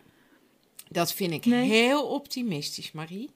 dat 0.89 1.13
vind 1.13 1.33
ik 1.33 1.45
Nee. 1.45 1.69
heel 1.69 2.03
optimistisch, 2.07 2.93
Marie. 2.93 3.31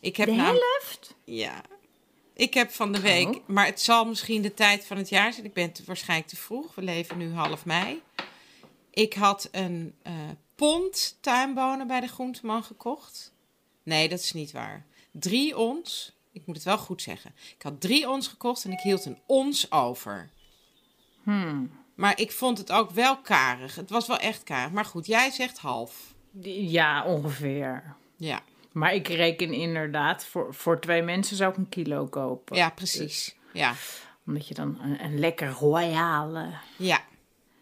Ik 0.00 0.16
heb 0.16 0.26
De 0.28 0.34
nou- 0.34 0.48
helft? 0.58 1.14
Ja. 1.24 1.60
Ik 2.34 2.54
heb 2.54 2.70
van 2.70 2.92
de 2.92 3.00
week, 3.00 3.28
Oh. 3.28 3.36
maar 3.46 3.66
het 3.66 3.80
zal 3.80 4.04
misschien 4.04 4.42
de 4.42 4.54
tijd 4.54 4.86
van 4.86 4.96
het 4.96 5.08
jaar 5.08 5.32
zijn. 5.32 5.46
Ik 5.46 5.52
ben 5.54 5.72
te, 5.72 5.82
waarschijnlijk 5.86 6.28
te 6.30 6.36
vroeg. 6.36 6.74
We 6.74 6.82
leven 6.82 7.18
nu 7.18 7.32
half 7.32 7.64
mei. 7.64 8.02
Ik 8.98 9.14
had 9.14 9.48
een 9.52 9.94
eh 10.02 10.12
pond 10.54 11.18
tuinbonen 11.20 11.86
bij 11.86 12.00
de 12.00 12.06
groenteman 12.06 12.64
gekocht. 12.64 13.32
Nee, 13.82 14.08
dat 14.08 14.18
is 14.18 14.32
niet 14.32 14.52
waar. 14.52 14.86
Drie 15.10 15.58
ons, 15.58 16.12
ik 16.32 16.46
moet 16.46 16.56
het 16.56 16.64
wel 16.64 16.78
goed 16.78 17.02
zeggen. 17.02 17.32
Ik 17.56 17.62
had 17.62 17.80
drie 17.80 18.08
ons 18.10 18.28
gekocht 18.28 18.64
en 18.64 18.72
ik 18.72 18.80
hield 18.80 19.04
een 19.04 19.18
ons 19.26 19.72
over. 19.72 20.30
Hmm. 21.22 21.70
Maar 21.94 22.20
ik 22.20 22.32
vond 22.32 22.58
het 22.58 22.72
ook 22.72 22.90
wel 22.90 23.18
karig. 23.18 23.74
Het 23.74 23.90
was 23.90 24.06
wel 24.06 24.18
echt 24.18 24.42
karig. 24.42 24.72
Maar 24.72 24.84
goed, 24.84 25.06
jij 25.06 25.30
zegt 25.30 25.58
half. 25.58 26.14
Ja, 26.42 27.04
ongeveer. 27.04 27.96
Ja, 28.16 28.42
Maar 28.72 28.94
ik 28.94 29.08
reken 29.08 29.52
inderdaad, 29.52 30.24
voor, 30.24 30.54
voor 30.54 30.80
twee 30.80 31.02
mensen 31.02 31.36
zou 31.36 31.50
ik 31.50 31.56
een 31.56 31.68
kilo 31.68 32.06
kopen. 32.06 32.56
ja 32.56 32.70
precies. 32.70 33.36
Ja, 33.52 33.74
Omdat 34.26 34.48
je 34.48 34.54
dan 34.54 34.78
een, 34.80 35.04
een 35.04 35.18
lekker 35.18 35.48
royale... 35.50 36.50
ja. 36.76 37.06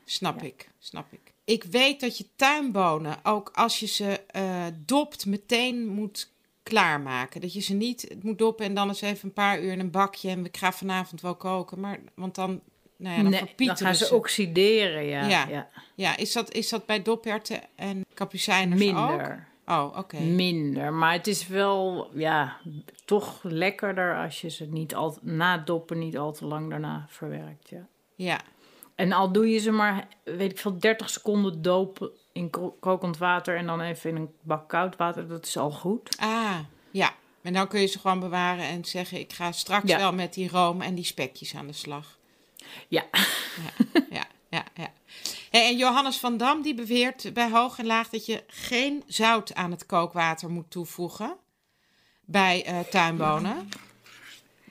Snap 0.09 0.43
ik, 0.43 0.71
snap 0.79 1.13
ik. 1.13 1.26
Ik 1.47 1.65
weet 1.65 2.01
dat 2.01 2.19
je 2.19 2.27
tuinbonen, 2.37 3.17
ook 3.23 3.51
als 3.55 3.81
je 3.81 3.87
ze 3.87 4.21
eh, 4.27 4.65
dopt, 4.87 5.27
meteen 5.27 5.87
moet 5.87 6.31
klaarmaken. 6.63 7.41
Dat 7.41 7.53
je 7.53 7.61
ze 7.61 7.75
niet 7.75 8.03
het 8.03 8.23
moet 8.23 8.39
doppen 8.39 8.65
en 8.67 8.75
dan 8.75 8.89
eens 8.89 9.01
even 9.01 9.29
een 9.29 9.35
paar 9.35 9.61
uur 9.63 9.73
in 9.73 9.81
een 9.81 9.91
bakje 9.91 10.31
en 10.31 10.45
ik 10.45 10.57
ga 10.57 10.73
vanavond 10.73 11.21
wel 11.21 11.35
koken. 11.35 11.81
Maar, 11.81 11.99
want 12.15 12.35
dan, 12.35 12.61
nou 12.97 13.17
ja, 13.17 13.23
dan 13.23 13.31
nee, 13.31 13.67
dan 13.67 13.77
gaan 13.77 13.95
ze 13.95 14.05
ze. 14.05 14.15
oxideren, 14.15 15.05
ja. 15.05 15.27
Ja. 15.27 15.47
ja. 15.49 15.69
Ja, 15.95 16.17
is 16.17 16.33
dat, 16.33 16.53
is 16.53 16.69
dat 16.69 16.87
bij 16.87 17.03
dopherten 17.03 17.61
en 17.75 18.05
kapucijners 18.15 18.83
ook? 18.83 19.09
Minder. 19.09 19.49
Oh, 19.67 19.97
oké. 19.97 20.21
Minder. 20.21 20.93
Maar 20.93 21.13
het 21.13 21.27
is 21.27 21.47
wel, 21.47 22.11
ja, 22.15 22.57
toch 23.05 23.41
lekkerder 23.43 24.17
als 24.17 24.41
je 24.41 24.51
ze 24.51 24.65
niet 24.65 24.95
al, 24.95 25.19
na 25.23 25.59
doppen 25.59 25.99
niet 25.99 26.19
al 26.19 26.33
te 26.33 26.45
lang 26.45 26.71
daarna 26.71 27.07
verwerkt, 27.09 27.69
ja. 27.69 27.87
Ja, 28.15 28.41
En 28.97 29.13
al 29.13 29.33
doe 29.33 29.49
je 29.51 29.59
ze 29.59 29.71
maar, 29.71 30.09
weet 30.25 30.51
ik 30.51 30.59
veel, 30.59 30.79
30 30.79 31.11
seconden 31.11 31.63
dopen 31.63 32.11
in 32.33 32.51
kokend 32.81 33.19
water 33.19 33.57
en 33.57 33.67
dan 33.67 33.81
even 33.81 34.11
in 34.11 34.17
een 34.17 34.31
bak 34.41 34.69
koud 34.69 34.97
water, 34.97 35.29
dat 35.29 35.47
is 35.47 35.57
al 35.57 35.71
goed. 35.71 36.17
ah, 36.19 36.59
ja. 36.91 37.15
En 37.43 37.53
dan 37.53 37.69
kun 37.69 37.81
je 37.81 37.87
ze 37.87 37.99
gewoon 37.99 38.21
bewaren 38.21 38.65
en 38.65 38.85
zeggen: 38.85 39.19
Ik 39.19 39.33
ga 39.33 39.53
straks 39.53 39.89
Ja. 39.89 39.99
wel 39.99 40.13
met 40.13 40.35
die 40.35 40.49
room 40.51 40.81
en 40.83 40.95
die 40.95 41.05
spekjes 41.05 41.55
aan 41.55 41.67
de 41.67 41.73
slag. 41.73 42.19
Ja, 42.89 43.05
Ja, 44.11 44.25
ja, 44.51 44.65
ja. 44.75 44.93
Hé, 45.51 45.59
en 45.59 45.77
Johannes 45.77 46.17
van 46.19 46.37
Dam 46.37 46.63
die 46.63 46.75
beweert 46.75 47.31
bij 47.35 47.51
hoog 47.51 47.79
en 47.79 47.87
laag 47.87 48.09
dat 48.09 48.27
je 48.27 48.45
geen 48.47 49.03
zout 49.07 49.55
aan 49.55 49.71
het 49.71 49.87
kookwater 49.87 50.51
moet 50.51 50.71
toevoegen 50.71 51.37
bij 52.25 52.65
eh, 52.65 52.79
tuinbonen. 52.81 53.69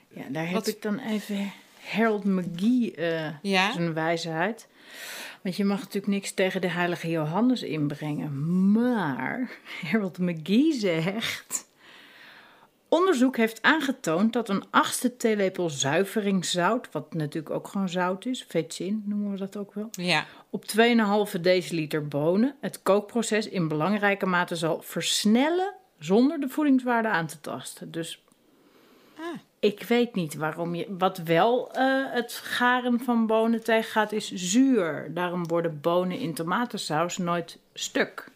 ja 0.08 0.22
daar 0.28 0.44
heb 0.44 0.54
Wat- 0.54 0.66
ik 0.66 0.82
dan 0.82 0.98
even 0.98 1.52
Harold 1.86 2.24
McGee 2.24 2.94
eh 2.94 3.28
Ja? 3.42 3.72
zijn 3.72 3.94
wijsheid. 3.94 4.68
Want 5.42 5.56
je 5.56 5.64
mag 5.64 5.78
natuurlijk 5.78 6.06
niks 6.06 6.32
tegen 6.32 6.60
de 6.60 6.70
heilige 6.70 7.10
Johannes 7.10 7.62
inbrengen. 7.62 8.72
Maar 8.72 9.50
Harold 9.82 10.18
McGee 10.18 10.72
zegt... 10.72 11.64
Onderzoek 12.88 13.36
heeft 13.36 13.62
aangetoond 13.62 14.32
dat 14.32 14.48
een 14.48 14.64
achtste 14.70 15.16
theelepel 15.16 15.70
zuiveringszout... 15.70 16.88
wat 16.92 17.14
natuurlijk 17.14 17.54
ook 17.54 17.68
gewoon 17.68 17.88
zout 17.88 18.26
is, 18.26 18.44
vetzin 18.48 19.02
noemen 19.06 19.30
we 19.30 19.36
dat 19.36 19.56
ook 19.56 19.74
wel... 19.74 19.88
Ja, 19.90 20.24
op 20.50 20.64
2,5 21.34 21.40
deciliter 21.40 22.08
bonen 22.08 22.54
het 22.60 22.82
kookproces 22.82 23.48
in 23.48 23.68
belangrijke 23.68 24.26
mate 24.26 24.56
zal 24.56 24.82
versnellen... 24.82 25.74
zonder 25.98 26.40
de 26.40 26.48
voedingswaarde 26.48 27.08
aan 27.08 27.26
te 27.26 27.40
tasten. 27.40 27.90
Dus 27.90 28.24
Ah. 29.18 29.24
ik 29.60 29.82
weet 29.82 30.14
niet 30.14 30.34
waarom 30.34 30.74
je. 30.74 30.94
Wat 30.98 31.18
wel 31.18 31.72
eh, 31.72 32.04
het 32.12 32.32
garen 32.32 33.00
van 33.00 33.26
bonen 33.26 33.64
tegengaat, 33.64 34.12
is 34.12 34.32
zuur. 34.32 35.10
Daarom 35.14 35.46
worden 35.46 35.80
bonen 35.80 36.18
in 36.18 36.34
tomatensaus 36.34 37.18
nooit 37.18 37.58
stuk. 37.74 38.28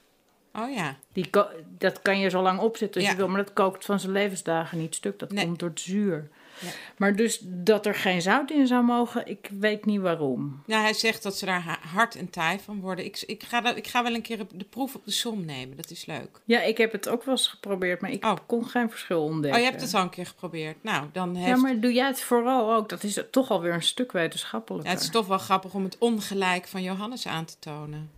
oh 0.55 0.71
ja. 0.75 0.97
Die 1.13 1.31
dat 1.79 2.03
kan 2.03 2.19
je 2.19 2.29
zo 2.31 2.43
lang 2.43 2.59
opzetten 2.61 3.01
als 3.01 3.05
Ja. 3.05 3.17
je 3.17 3.17
wil, 3.23 3.29
maar 3.29 3.45
dat 3.45 3.53
kookt 3.53 3.85
van 3.85 4.01
zijn 4.01 4.13
levensdagen 4.13 4.79
niet 4.79 4.95
stuk. 4.95 5.19
Dat 5.19 5.33
Nee. 5.33 5.45
komt 5.45 5.59
door 5.59 5.69
het 5.69 5.81
zuur. 5.81 6.29
Ja. 6.61 6.69
Maar 6.97 7.17
dus 7.17 7.39
dat 7.43 7.87
er 7.87 7.95
geen 7.95 8.23
zout 8.23 8.51
in 8.51 8.67
zou 8.67 8.85
mogen, 8.85 9.27
ik 9.27 9.51
weet 9.59 9.85
niet 9.85 10.01
waarom. 10.01 10.63
Nou, 10.67 10.83
hij 10.83 10.93
zegt 10.93 11.23
dat 11.23 11.37
ze 11.39 11.45
daar 11.47 11.63
ha- 11.63 11.79
hard 11.95 12.15
en 12.15 12.31
taai 12.31 12.59
van 12.65 12.81
worden. 12.81 13.05
Ik, 13.05 13.23
ik, 13.27 13.43
ga, 13.43 13.61
dat, 13.61 13.77
ik 13.77 13.87
ga 13.87 14.03
wel 14.03 14.15
een 14.15 14.23
keer 14.23 14.47
de 14.55 14.65
proef 14.65 14.95
op 14.95 15.05
de 15.05 15.11
som 15.11 15.45
nemen. 15.45 15.77
Dat 15.77 15.91
is 15.91 16.07
leuk. 16.07 16.41
Ja, 16.45 16.61
ik 16.63 16.77
heb 16.79 16.93
het 16.93 17.09
ook 17.09 17.25
wel 17.25 17.35
eens 17.35 17.49
geprobeerd, 17.49 18.01
maar 18.01 18.11
ik 18.11 18.25
Oh. 18.25 18.37
kon 18.47 18.67
geen 18.67 18.91
verschil 18.91 19.23
Oh, 19.23 19.31
ontdekken. 19.31 19.61
je 19.61 19.67
hebt 19.67 19.81
het 19.81 19.95
al 19.95 20.03
een 20.03 20.11
keer 20.11 20.27
geprobeerd. 20.27 20.77
Nou, 20.83 21.07
dan 21.13 21.35
heeft... 21.35 21.49
Ja, 21.49 21.57
maar 21.57 21.81
doe 21.81 21.93
jij 21.93 22.07
het 22.07 22.21
vooral 22.23 22.75
ook? 22.75 22.89
Dat 22.89 23.03
is 23.03 23.19
toch 23.31 23.51
alweer 23.51 23.73
een 23.75 23.83
stuk 23.83 24.13
wetenschappelijker. 24.13 24.89
Ja, 24.91 24.95
het 24.97 25.05
is 25.05 25.11
toch 25.11 25.27
wel 25.27 25.39
grappig 25.39 25.75
om 25.75 25.85
het 25.85 25.99
ongelijk 25.99 26.67
van 26.69 26.83
Johannes 26.83 27.27
aan 27.27 27.45
te 27.45 27.55
tonen. 27.59 28.11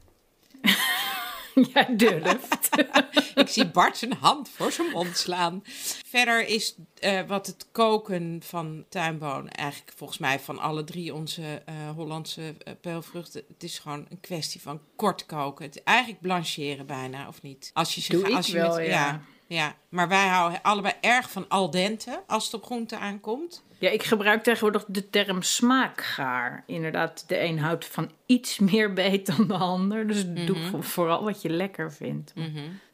Jij 1.74 1.96
durft. 1.96 2.68
Ik 3.34 3.48
zie 3.48 3.66
Bart 3.70 3.96
zijn 3.96 4.12
hand 4.12 4.48
voor 4.48 4.72
zijn 4.72 4.90
mond 4.90 5.16
slaan. 5.16 5.62
Verder 6.06 6.46
is 6.46 6.74
eh, 6.98 7.20
wat 7.26 7.46
het 7.46 7.66
koken 7.72 8.40
van 8.44 8.84
tuinbonen 8.88 9.52
eigenlijk 9.52 9.92
volgens 9.96 10.18
mij 10.18 10.40
van 10.40 10.58
alle 10.58 10.84
drie 10.84 11.14
onze 11.14 11.62
eh, 11.64 11.74
Hollandse 11.94 12.54
eh, 12.58 12.72
peulvruchten. 12.80 13.42
Het 13.48 13.62
is 13.62 13.78
gewoon 13.78 14.06
een 14.08 14.20
kwestie 14.20 14.60
van 14.60 14.80
kort 14.96 15.26
koken. 15.26 15.64
Het 15.64 15.82
eigenlijk 15.82 16.20
blancheren 16.20 16.86
bijna, 16.86 17.28
of 17.28 17.42
niet? 17.42 17.70
Als 17.74 17.94
je 17.94 18.00
ze 18.00 18.12
Doe 18.12 18.34
als 18.36 18.46
je 18.46 18.52
wel, 18.52 18.76
met- 18.76 18.86
ja. 18.86 18.92
ja. 18.92 19.20
Ja, 19.46 19.76
maar 19.88 20.08
wij 20.08 20.26
houden 20.26 20.62
allebei 20.62 20.94
erg 21.00 21.30
van 21.30 21.48
al 21.48 21.70
dente 21.70 22.22
als 22.26 22.44
het 22.44 22.54
op 22.54 22.64
groente 22.64 22.98
aankomt. 22.98 23.62
Ja, 23.82 23.90
ik 23.90 24.02
gebruik 24.02 24.42
tegenwoordig 24.42 24.84
de 24.88 25.10
term 25.10 25.42
smaakgaar. 25.42 26.64
Inderdaad, 26.66 27.24
de 27.28 27.40
een 27.40 27.58
houdt 27.58 27.84
van 27.86 28.10
iets 28.26 28.58
meer 28.58 28.92
beet 28.92 29.26
dan 29.36 29.46
de 29.48 29.54
ander. 29.54 30.06
Dus 30.06 30.24
doe 30.26 30.58
Mhm. 30.58 30.70
vo- 30.70 30.80
vooral 30.80 31.24
wat 31.24 31.42
je 31.42 31.50
lekker 31.50 31.92
vindt. 31.92 32.32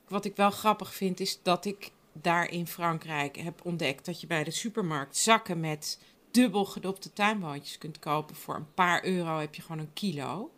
Wat 0.09 0.25
ik 0.25 0.37
wel 0.37 0.51
grappig 0.51 0.95
vind, 0.95 1.21
is 1.21 1.43
dat 1.43 1.65
ik 1.65 1.91
daar 2.13 2.51
in 2.51 2.67
Frankrijk 2.67 3.37
heb 3.37 3.61
ontdekt 3.65 4.05
dat 4.05 4.21
je 4.21 4.27
bij 4.27 4.45
de 4.45 4.51
supermarkt 4.51 5.17
zakken 5.17 5.61
met 5.61 5.99
dubbel 6.31 6.65
gedopte 6.65 7.13
tuinboontjes 7.13 7.79
kunt 7.79 7.99
kopen. 7.99 8.37
Voor 8.37 8.55
een 8.55 8.75
paar 8.75 9.05
euro 9.05 9.39
heb 9.39 9.55
je 9.55 9.63
gewoon 9.63 9.79
een 9.79 9.93
kilo. 9.93 10.51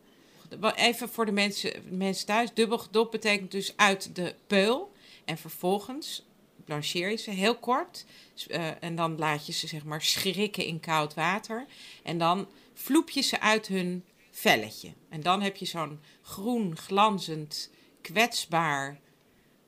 Even 0.74 1.08
voor 1.08 1.26
de 1.26 1.32
mensen, 1.32 1.72
mensen 1.88 2.26
thuis. 2.26 2.54
Dubbel 2.54 2.78
gedopt 2.78 3.10
betekent 3.10 3.50
dus 3.50 3.76
uit 3.76 4.14
de 4.16 4.34
peul. 4.46 4.92
En 5.24 5.36
vervolgens 5.38 6.26
blancheer 6.70 7.10
je 7.10 7.16
ze 7.16 7.30
heel 7.30 7.56
kort. 7.56 8.06
Eh, 8.48 8.82
en 8.82 8.94
dan 8.96 9.18
laat 9.18 9.46
je 9.46 9.52
ze 9.52 9.66
zeg 9.66 9.84
maar 9.84 10.02
schrikken 10.02 10.64
in 10.64 10.80
koud 10.80 11.14
water. 11.14 11.66
En 12.02 12.18
dan 12.18 12.48
vloep 12.74 13.10
je 13.10 13.20
ze 13.20 13.40
uit 13.40 13.66
hun 13.66 14.04
velletje. 14.30 14.92
En 15.08 15.22
dan 15.22 15.42
heb 15.42 15.56
je 15.56 15.66
zo'n 15.66 16.00
groen, 16.22 16.76
glanzend, 16.76 17.70
kwetsbaar 18.00 19.00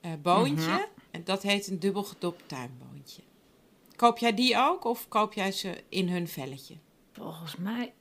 eh, 0.01 0.13
boontje. 0.23 0.89
En 1.11 1.25
dat 1.25 1.43
heet 1.43 1.67
een 1.67 1.79
dubbel 1.79 2.03
gedopt 2.03 2.49
tuinboontje. 2.49 3.23
Koop 3.97 4.19
jij 4.19 4.35
die 4.35 4.57
ook 4.57 4.85
of 4.85 5.09
koop 5.09 5.33
jij 5.33 5.53
ze 5.53 5.83
in 5.89 6.09
hun 6.09 6.29
velletje? 6.29 6.77
Volgens 7.13 7.57
mij 7.57 7.93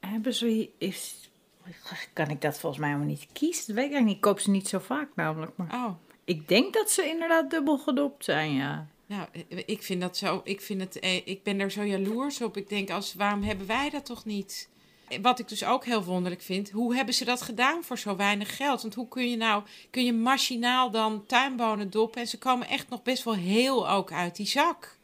hebben 0.00 0.34
ze... 0.34 0.70
Is, 0.78 1.30
kan 2.12 2.30
ik 2.30 2.40
dat 2.40 2.58
volgens 2.58 2.80
mij 2.80 2.90
helemaal 2.90 3.10
niet 3.10 3.26
kiezen? 3.32 3.66
Dat 3.66 3.76
weet 3.76 3.84
ik 3.84 3.92
eigenlijk 3.92 4.06
niet. 4.06 4.16
Ik 4.16 4.20
koop 4.20 4.40
ze 4.40 4.50
niet 4.50 4.68
zo 4.68 4.78
vaak 4.78 5.08
namelijk. 5.14 5.56
Maar 5.56 5.74
Oh, 5.74 5.94
ik 6.30 6.48
denk 6.48 6.74
dat 6.74 6.90
ze 6.90 7.08
inderdaad 7.08 7.50
dubbel 7.50 7.78
gedopt 7.78 8.24
zijn, 8.24 8.52
ja. 8.54 8.86
nou, 9.06 9.26
ik 9.66 9.82
vind 9.82 10.00
dat 10.00 10.16
zo. 10.16 10.40
Ik, 10.44 10.60
vind 10.60 10.80
het, 10.80 10.98
eh, 10.98 11.26
ik 11.26 11.42
ben 11.42 11.60
er 11.60 11.70
zo 11.70 11.84
jaloers 11.84 12.42
op. 12.42 12.56
Ik 12.56 12.68
denk, 12.68 12.90
als, 12.90 13.14
waarom 13.14 13.42
hebben 13.42 13.66
wij 13.66 13.90
dat 13.90 14.04
toch 14.06 14.24
niet? 14.24 14.68
Eh, 15.08 15.18
Wat 15.22 15.38
ik 15.38 15.48
dus 15.48 15.64
ook 15.64 15.84
heel 15.84 16.04
wonderlijk 16.04 16.42
vind, 16.42 16.70
hoe 16.70 16.94
hebben 16.94 17.14
ze 17.14 17.24
dat 17.24 17.42
gedaan 17.42 17.84
voor 17.84 17.98
zo 17.98 18.16
weinig 18.16 18.56
geld? 18.56 18.82
Want 18.82 18.94
hoe 18.94 19.08
kun 19.08 19.30
je 19.30 19.36
nou, 19.36 19.62
kun 19.90 20.04
je 20.04 20.12
machinaal 20.12 20.90
dan 20.90 21.26
tuinbonen 21.26 21.90
doppen 21.90 22.20
en 22.20 22.26
ze 22.26 22.38
komen 22.38 22.68
echt 22.68 22.88
nog 22.88 23.02
best 23.02 23.24
wel 23.24 23.34
heel 23.34 23.90
ook 23.90 24.12
uit 24.12 24.36
die 24.36 24.46
zak. 24.46 24.96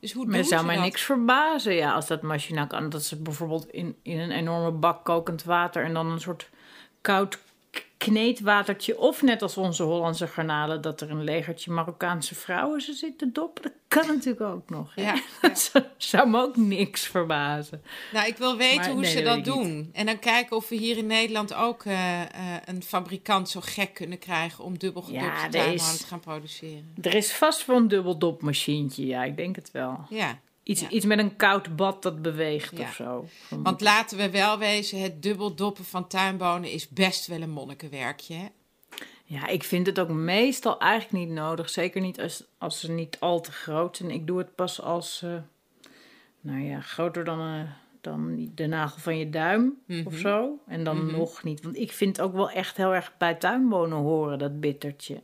Dus 0.00 0.12
hoe 0.12 0.26
Maar 0.26 0.44
zou 0.44 0.64
mij 0.66 0.74
dat? 0.74 0.84
niks 0.84 1.02
verbazen, 1.02 1.74
ja, 1.74 1.92
als 1.92 2.06
dat 2.06 2.22
machinaal 2.22 2.66
kan. 2.66 2.88
Dat 2.90 3.04
ze 3.04 3.16
bijvoorbeeld 3.16 3.70
in, 3.70 3.96
in 4.02 4.18
een 4.18 4.30
enorme 4.30 4.70
bak 4.70 5.04
kokend 5.04 5.44
water 5.44 5.84
en 5.84 5.94
dan 5.94 6.06
een 6.06 6.20
soort 6.20 6.48
koud 7.00 7.38
kneedwatertje. 7.98 8.98
Of 8.98 9.22
net 9.22 9.42
als 9.42 9.56
onze 9.56 9.82
Hollandse 9.82 10.26
garnalen, 10.26 10.80
dat 10.80 11.00
er 11.00 11.10
een 11.10 11.24
legertje 11.24 11.70
Marokkaanse 11.70 12.34
vrouwen 12.34 12.80
ze 12.80 12.92
zitten 12.92 13.32
doppen. 13.32 13.62
Dat 13.62 13.72
kan 13.88 14.06
natuurlijk 14.06 14.40
ook 14.40 14.70
nog. 14.70 14.94
hè? 14.94 15.02
Ja, 15.02 15.20
Dat 15.42 15.58
zou, 15.58 15.84
zou 15.96 16.28
me 16.28 16.40
ook 16.40 16.56
niks 16.56 17.06
verbazen. 17.06 17.82
Nou, 18.12 18.26
ik 18.26 18.36
wil 18.36 18.56
weten 18.56 18.76
Maar 18.76 18.90
hoe 18.90 19.00
nee, 19.00 19.10
ze 19.10 19.22
dat 19.22 19.44
doen. 19.44 19.90
En 19.92 20.06
dan 20.06 20.18
kijken 20.18 20.56
of 20.56 20.68
we 20.68 20.74
hier 20.74 20.96
in 20.96 21.06
Nederland 21.06 21.54
ook 21.54 21.84
eh, 21.84 22.20
eh, 22.20 22.28
een 22.64 22.82
fabrikant 22.82 23.48
zo 23.48 23.60
gek 23.62 23.94
kunnen 23.94 24.18
krijgen 24.18 24.64
om 24.64 24.78
dubbel 24.78 25.04
Ja, 25.08 25.48
te 25.48 26.04
gaan 26.06 26.20
produceren. 26.20 26.94
Er 27.02 27.14
is 27.14 27.32
vast 27.32 27.66
wel 27.66 27.76
een 27.76 27.88
dubbeldopmachientje, 27.88 29.06
ja, 29.06 29.24
ik 29.24 29.36
denk 29.36 29.56
het 29.56 29.70
wel. 29.70 30.06
Ja, 30.08 30.38
Iets, 30.62 30.80
Ja. 30.80 30.88
iets 30.88 31.04
met 31.04 31.18
een 31.18 31.36
koud 31.36 31.76
bad 31.76 32.02
dat 32.02 32.22
beweegt 32.22 32.76
Ja. 32.76 32.82
of 32.82 32.94
zo. 32.94 33.28
want 33.48 33.80
laten 33.80 34.18
we 34.18 34.30
wel 34.30 34.58
wezen, 34.58 35.00
het 35.02 35.22
dubbel 35.22 35.54
doppen 35.54 35.84
van 35.84 36.06
tuinbonen 36.08 36.70
is 36.70 36.88
best 36.88 37.26
wel 37.26 37.40
een 37.40 37.50
monnikenwerkje. 37.50 38.34
Hè? 38.34 38.46
Ja, 39.24 39.46
ik 39.46 39.64
vind 39.64 39.86
het 39.86 40.00
ook 40.00 40.08
meestal 40.08 40.78
eigenlijk 40.80 41.24
niet 41.26 41.36
nodig. 41.36 41.70
Zeker 41.70 42.00
niet 42.00 42.20
als, 42.20 42.44
als 42.58 42.80
ze 42.80 42.90
niet 42.90 43.16
al 43.20 43.40
te 43.40 43.52
groot 43.52 43.96
zijn. 43.96 44.10
Ik 44.10 44.26
doe 44.26 44.38
het 44.38 44.54
pas 44.54 44.80
als 44.82 45.16
ze, 45.16 45.40
nou 46.40 46.60
ja, 46.60 46.80
groter 46.80 47.24
dan, 47.24 47.40
eh, 47.40 47.70
dan 48.00 48.50
de 48.54 48.66
nagel 48.66 49.00
van 49.00 49.18
je 49.18 49.30
duim 49.30 49.78
of 50.04 50.14
zo. 50.14 50.58
En 50.66 50.84
dan 50.84 51.10
nog 51.10 51.42
niet. 51.42 51.62
Want 51.62 51.76
ik 51.76 51.92
vind 51.92 52.20
ook 52.20 52.32
wel 52.32 52.50
echt 52.50 52.76
heel 52.76 52.94
erg 52.94 53.12
bij 53.18 53.34
tuinbonen 53.34 53.98
horen, 53.98 54.38
dat 54.38 54.60
bittertje. 54.60 55.22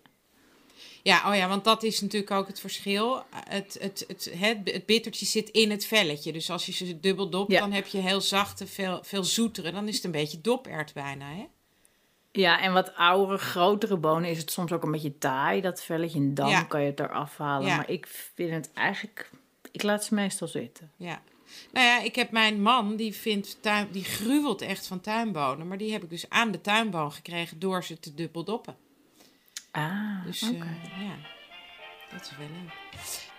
Ja, 1.07 1.31
oh 1.31 1.37
ja, 1.37 1.49
want 1.49 1.65
dat 1.65 1.83
is 1.83 2.01
natuurlijk 2.01 2.31
ook 2.31 2.47
het 2.47 2.61
verschil. 2.61 3.23
Het, 3.49 3.77
het, 3.81 4.05
het, 4.09 4.31
het, 4.39 4.61
het 4.65 4.87
bittertje 4.87 5.27
zit 5.27 5.49
in 5.51 5.71
het 5.71 5.87
velletje. 5.87 6.33
Dus 6.33 6.51
als 6.51 6.67
je 6.67 6.73
ze 6.73 7.01
dubbel 7.01 7.29
dopt, 7.31 7.53
Ja. 7.53 7.61
dan 7.61 7.73
heb 7.73 7.87
je 7.87 7.99
heel 7.99 8.21
zachte, 8.21 8.67
veel, 8.67 8.99
veel 9.03 9.25
zoetere. 9.25 9.73
Dan 9.73 9.89
is 9.89 9.95
het 9.95 10.05
een 10.05 10.11
beetje 10.11 10.41
dopert 10.41 10.93
bijna, 10.93 11.27
hè? 11.35 11.47
Ja, 12.33 12.61
en 12.61 12.73
wat 12.73 12.95
oudere, 12.95 13.39
grotere 13.39 13.97
bonen 13.97 14.31
is 14.31 14.39
het 14.39 14.51
soms 14.51 14.73
ook 14.73 14.83
een 14.83 14.91
beetje 14.91 15.19
taai, 15.19 15.61
dat 15.61 15.83
velletje. 15.83 16.19
En 16.19 16.35
dan 16.35 16.49
Ja. 16.49 16.63
kan 16.63 16.81
je 16.81 16.87
het 16.91 17.01
eraf 17.01 17.37
halen. 17.37 17.67
Ja. 17.69 17.77
Maar 17.77 17.91
ik 17.91 18.07
vind 18.35 18.51
het 18.51 18.71
eigenlijk... 18.73 19.31
Ik 19.73 19.83
laat 19.83 20.05
ze 20.05 20.15
meestal 20.15 20.49
zitten. 20.49 20.91
Ja. 20.97 21.23
Nou 21.73 21.87
ja, 21.87 22.01
ik 22.01 22.15
heb 22.15 22.31
mijn 22.31 22.63
man, 22.63 22.97
die, 22.97 23.15
vindt 23.15 23.59
tuin, 23.63 23.89
die 23.93 24.05
gruwelt 24.05 24.63
echt 24.63 24.87
van 24.87 25.01
tuinbonen. 25.01 25.69
Maar 25.69 25.79
die 25.79 25.93
heb 25.93 26.03
ik 26.03 26.11
dus 26.11 26.29
aan 26.29 26.51
de 26.51 26.61
tuinboon 26.61 27.13
gekregen 27.13 27.59
door 27.59 27.85
ze 27.85 27.99
te 28.01 28.15
dubbel 28.15 28.45
doppen. 28.45 28.77
Ah, 29.77 30.25
Dus 30.25 30.43
oké. 30.43 30.55
eh, 30.55 31.03
ja, 31.07 31.17
dat 32.11 32.21
is 32.21 32.37
wel 32.37 32.47
leuk. 32.49 32.73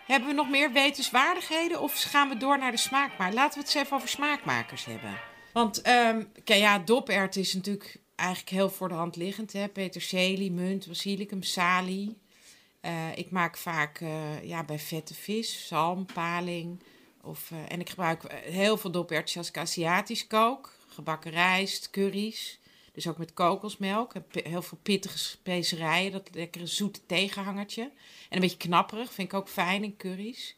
Hebben 0.05 0.29
we 0.29 0.35
nog 0.35 0.49
meer 0.49 0.71
wetenswaardigheden 0.71 1.81
of 1.81 2.01
gaan 2.01 2.29
we 2.29 2.37
door 2.37 2.57
naar 2.57 2.71
de 2.71 2.77
smaakmaker? 2.77 3.33
Laten 3.35 3.53
we 3.59 3.65
het 3.65 3.75
eens 3.75 3.83
even 3.85 3.95
over 3.97 4.09
smaakmakers 4.09 4.85
hebben. 4.85 5.19
Want 5.53 5.81
kijk, 5.81 6.59
ja, 6.59 6.79
dopert 6.79 7.35
is 7.35 7.53
natuurlijk 7.53 7.97
eigenlijk 8.15 8.49
heel 8.49 8.69
voor 8.69 8.87
de 8.87 8.93
hand 8.93 9.15
liggend. 9.15 9.53
Hè? 9.53 9.67
Peterselie, 9.67 10.51
munt, 10.51 10.87
basilicum, 10.87 11.43
salie. 11.43 12.17
Eh, 12.81 13.17
ik 13.17 13.31
maak 13.31 13.57
vaak 13.57 13.99
eh, 13.99 14.43
ja, 14.43 14.63
bij 14.63 14.79
vette 14.79 15.13
vis, 15.13 15.67
zalm, 15.67 16.05
paling. 16.13 16.83
Of, 17.21 17.51
en 17.67 17.79
ik 17.79 17.89
gebruik 17.89 18.31
heel 18.31 18.77
veel 18.77 18.91
dopertjes 18.91 19.37
als 19.37 19.47
ik 19.47 19.57
Aziatisch 19.57 20.27
kook. 20.27 20.75
Gebakken 20.87 21.31
rijst, 21.31 21.89
curry's. 21.89 22.59
Dus 22.97 23.07
ook 23.07 23.17
met 23.17 23.33
kokosmelk. 23.33 24.13
Heel 24.31 24.61
veel 24.61 24.77
pittige 24.83 25.17
specerijen. 25.17 26.11
Dat 26.11 26.29
lekkere 26.33 26.65
zoete 26.65 26.99
tegenhangertje. 27.05 27.81
En 27.81 27.91
een 28.29 28.39
beetje 28.39 28.57
knapperig. 28.57 29.13
Vind 29.13 29.27
ik 29.27 29.33
ook 29.33 29.49
fijn 29.49 29.83
in 29.83 29.97
curry's. 29.97 30.55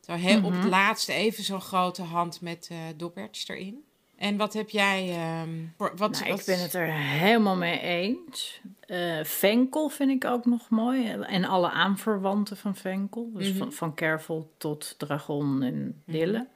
Zo 0.00 0.12
heel 0.12 0.44
op 0.44 0.52
het 0.52 0.64
laatste 0.64 1.12
even 1.12 1.44
zo'n 1.44 1.60
grote 1.60 2.02
hand 2.02 2.40
met 2.40 2.68
eh 2.70 2.78
dopertjes 2.96 3.48
erin. 3.48 3.84
En 4.16 4.36
wat 4.36 4.52
heb 4.52 4.70
jij... 4.70 5.08
ehm, 5.10 5.50
voor, 5.76 5.92
wat, 5.96 6.10
Nou, 6.10 6.28
wat, 6.30 6.38
ik 6.40 6.46
ben 6.46 6.60
het 6.60 6.74
er 6.74 6.92
helemaal 6.92 7.56
mee 7.56 7.80
eens. 7.80 8.60
Eh 8.80 9.24
venkel 9.24 9.88
vind 9.88 10.10
ik 10.10 10.24
ook 10.24 10.44
nog 10.44 10.68
mooi. 10.70 11.08
En 11.10 11.44
alle 11.44 11.70
aanverwanten 11.70 12.56
van 12.56 12.76
venkel. 12.76 13.30
Dus 13.34 13.48
Mhm. 13.48 13.58
van, 13.58 13.72
van 13.72 13.94
kervel 13.94 14.52
tot 14.58 14.94
dragon 14.98 15.62
en 15.62 16.02
dille. 16.06 16.46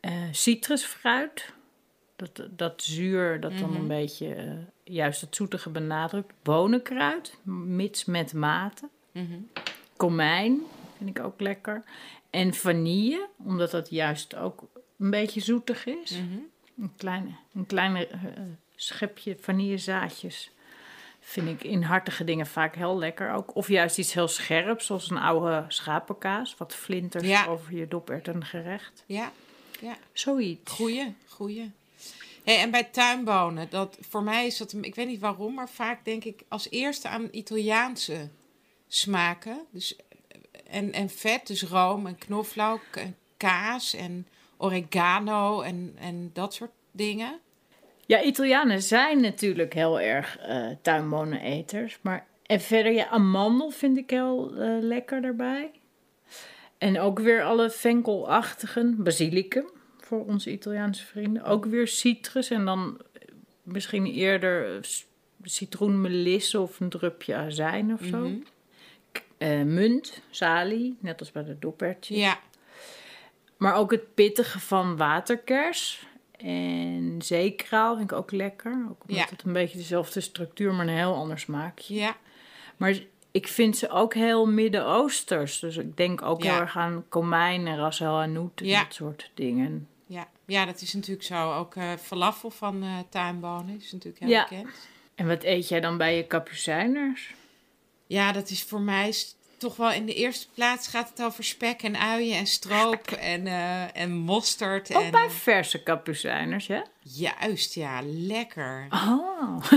Eh, 0.00 0.12
citrusfruit. 0.30 1.52
Dat, 2.20 2.48
dat 2.50 2.82
zuur, 2.82 3.40
dat 3.40 3.58
dan 3.58 3.70
Mhm. 3.70 3.80
een 3.80 3.88
beetje 3.88 4.34
eh, 4.34 4.52
juist 4.84 5.20
het 5.20 5.36
zoetige 5.36 5.70
benadrukt. 5.70 6.32
Bonenkruid, 6.42 7.36
mits 7.64 8.04
met 8.04 8.32
mate. 8.32 8.88
Mhm. 9.12 9.38
Komijn 9.96 10.60
vind 10.96 11.10
ik 11.18 11.24
ook 11.24 11.40
lekker. 11.40 11.82
En 12.30 12.54
vanille, 12.54 13.28
omdat 13.36 13.70
dat 13.70 13.90
juist 13.90 14.36
ook 14.36 14.62
een 14.98 15.10
beetje 15.10 15.40
zoetig 15.40 15.86
is. 15.86 16.10
Mhm. 16.10 16.38
Een 16.82 16.92
kleine, 16.96 17.30
een 17.54 17.66
kleine 17.66 18.06
eh, 18.06 18.18
schepje 18.74 19.36
vanillezaadjes 19.40 20.50
vind 21.20 21.48
ik 21.48 21.64
in 21.64 21.82
hartige 21.82 22.24
dingen 22.24 22.46
vaak 22.46 22.74
heel 22.74 22.98
lekker 22.98 23.32
ook. 23.32 23.56
Of 23.56 23.68
juist 23.68 23.98
iets 23.98 24.12
heel 24.12 24.28
scherps, 24.28 24.86
zoals 24.86 25.10
een 25.10 25.18
oude 25.18 25.64
schapenkaas. 25.68 26.54
Wat 26.58 26.74
flinters 26.74 27.26
Ja. 27.26 27.46
over 27.46 27.74
je 27.74 27.88
doperten 27.88 28.44
gerecht. 28.44 29.04
Ja, 29.06 29.32
ja. 29.80 29.96
Zoiets. 30.12 30.72
Goeie, 30.72 31.14
goeie. 31.28 31.70
En 32.58 32.70
bij 32.70 32.84
tuinbonen, 32.84 33.70
dat, 33.70 33.98
voor 34.00 34.22
mij 34.22 34.46
is 34.46 34.56
dat, 34.56 34.74
ik 34.80 34.94
weet 34.94 35.06
niet 35.06 35.20
waarom, 35.20 35.54
maar 35.54 35.68
vaak 35.68 36.04
denk 36.04 36.24
ik 36.24 36.42
als 36.48 36.70
eerste 36.70 37.08
aan 37.08 37.28
Italiaanse 37.30 38.28
smaken. 38.88 39.66
Dus, 39.70 39.96
en, 40.66 40.92
en 40.92 41.08
vet, 41.08 41.46
dus 41.46 41.62
room 41.62 42.06
en 42.06 42.18
knoflook 42.18 42.82
en 42.92 43.16
kaas 43.36 43.94
en 43.94 44.26
oregano 44.56 45.60
en, 45.60 45.94
en 45.98 46.30
dat 46.32 46.54
soort 46.54 46.72
dingen. 46.92 47.40
Ja, 48.06 48.22
Italianen 48.22 48.82
zijn 48.82 49.20
natuurlijk 49.20 49.74
heel 49.74 50.00
erg 50.00 50.38
eh 50.38 50.66
tuinboneneters. 50.82 51.98
Maar 52.00 52.26
en 52.50 52.60
verder, 52.60 52.92
ja, 52.92 53.08
amandel 53.08 53.70
vind 53.70 53.96
ik 53.96 54.10
heel 54.10 54.54
eh, 54.54 54.76
lekker 54.80 55.22
daarbij. 55.22 55.70
En 56.78 57.00
ook 57.00 57.18
weer 57.18 57.42
alle 57.42 57.70
venkelachtigen. 57.70 59.02
Basilicum, 59.02 59.70
voor 60.10 60.24
onze 60.26 60.50
Italiaanse 60.52 61.04
vrienden. 61.06 61.44
Ook 61.44 61.64
weer 61.64 61.88
citrus 61.88 62.50
en 62.50 62.64
dan 62.64 63.00
eh, 63.12 63.20
misschien 63.62 64.06
eerder 64.06 64.74
eh, 64.76 64.82
citroenmelisse 65.42 66.60
of 66.60 66.80
een 66.80 66.88
drupje 66.88 67.34
azijn 67.34 67.92
of 67.92 68.00
zo. 68.04 68.18
Mhm. 68.18 68.34
Eh, 69.38 69.62
munt, 69.62 70.22
salie, 70.30 70.96
net 71.00 71.20
als 71.20 71.32
bij 71.32 71.44
de 71.44 71.58
doppertjes. 71.58 72.16
Ja, 72.18 72.38
Maar 73.56 73.74
ook 73.74 73.90
het 73.90 74.14
pittige 74.14 74.60
van 74.60 74.96
waterkers. 74.96 76.06
En 76.36 77.14
zeekraal 77.22 77.96
vind 77.96 78.10
ik 78.10 78.16
ook 78.16 78.32
lekker. 78.32 78.72
Ook 78.90 79.02
omdat 79.02 79.16
Ja. 79.16 79.26
het 79.30 79.42
een 79.42 79.52
beetje 79.52 79.78
dezelfde 79.78 80.20
structuur, 80.20 80.74
maar 80.74 80.86
een 80.88 80.94
heel 80.94 81.14
ander 81.14 81.38
smaakje. 81.38 81.94
ja, 81.94 82.16
Maar 82.76 82.98
ik 83.30 83.48
vind 83.48 83.76
ze 83.76 83.88
ook 83.88 84.14
heel 84.14 84.46
Midden-Oosters. 84.46 85.58
Dus 85.58 85.76
ik 85.76 85.96
denk 85.96 86.22
ook 86.22 86.42
Ja. 86.42 86.52
heel 86.52 86.60
erg 86.60 86.76
aan 86.76 87.04
komijn 87.08 87.66
en 87.66 87.76
ras 87.76 88.00
el 88.00 88.16
hanout 88.16 88.60
en 88.60 88.66
Ja. 88.66 88.82
dat 88.82 88.94
soort 88.94 89.30
dingen. 89.34 89.88
Ja. 90.50 90.64
dat 90.64 90.80
is 90.80 90.94
natuurlijk 90.94 91.26
zo. 91.26 91.52
Ook 91.54 91.76
eh 91.76 91.92
falafel 92.02 92.50
van 92.50 93.06
tuinbonen 93.08 93.76
is 93.76 93.92
natuurlijk 93.92 94.22
heel 94.22 94.32
Ja. 94.32 94.46
bekend. 94.48 94.68
En 95.14 95.26
wat 95.26 95.42
eet 95.42 95.68
jij 95.68 95.80
dan 95.80 95.96
bij 95.96 96.16
je 96.16 96.26
kapucijners? 96.26 97.34
Ja, 98.06 98.32
dat 98.32 98.50
is 98.50 98.62
voor 98.62 98.80
mij 98.80 99.14
toch 99.60 99.76
wel 99.76 99.92
in 99.92 100.06
de 100.06 100.14
eerste 100.14 100.46
plaats 100.54 100.88
gaat 100.88 101.08
het 101.08 101.22
over 101.22 101.44
spek 101.44 101.82
en 101.82 101.98
uien 101.98 102.36
en 102.36 102.46
stroop 102.46 103.06
en, 103.10 103.46
eh, 103.46 103.96
en 103.96 104.12
mosterd. 104.12 104.94
Ook 104.94 105.02
en, 105.02 105.10
bij 105.10 105.30
verse 105.30 105.82
kapucijners, 105.82 106.66
ja? 106.66 106.86
Juist, 107.02 107.74
ja, 107.74 108.00
lekker. 108.04 108.86
Oh. 108.90 109.64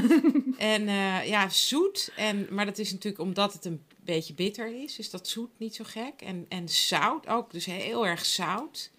En 0.57 0.83
ja, 1.27 1.49
zoet. 1.49 2.11
En, 2.15 2.47
maar 2.49 2.65
dat 2.65 2.77
is 2.77 2.91
natuurlijk 2.91 3.23
omdat 3.23 3.53
het 3.53 3.65
een 3.65 3.85
beetje 4.03 4.33
bitter 4.33 4.83
is. 4.83 4.99
Is 4.99 5.09
dat 5.09 5.27
zoet 5.27 5.49
niet 5.57 5.75
zo 5.75 5.83
gek. 5.87 6.21
En, 6.21 6.45
en 6.49 6.69
zout 6.69 7.27
ook. 7.27 7.51
Dus 7.51 7.65
heel 7.65 8.07
erg 8.07 8.25
zout. 8.25 8.91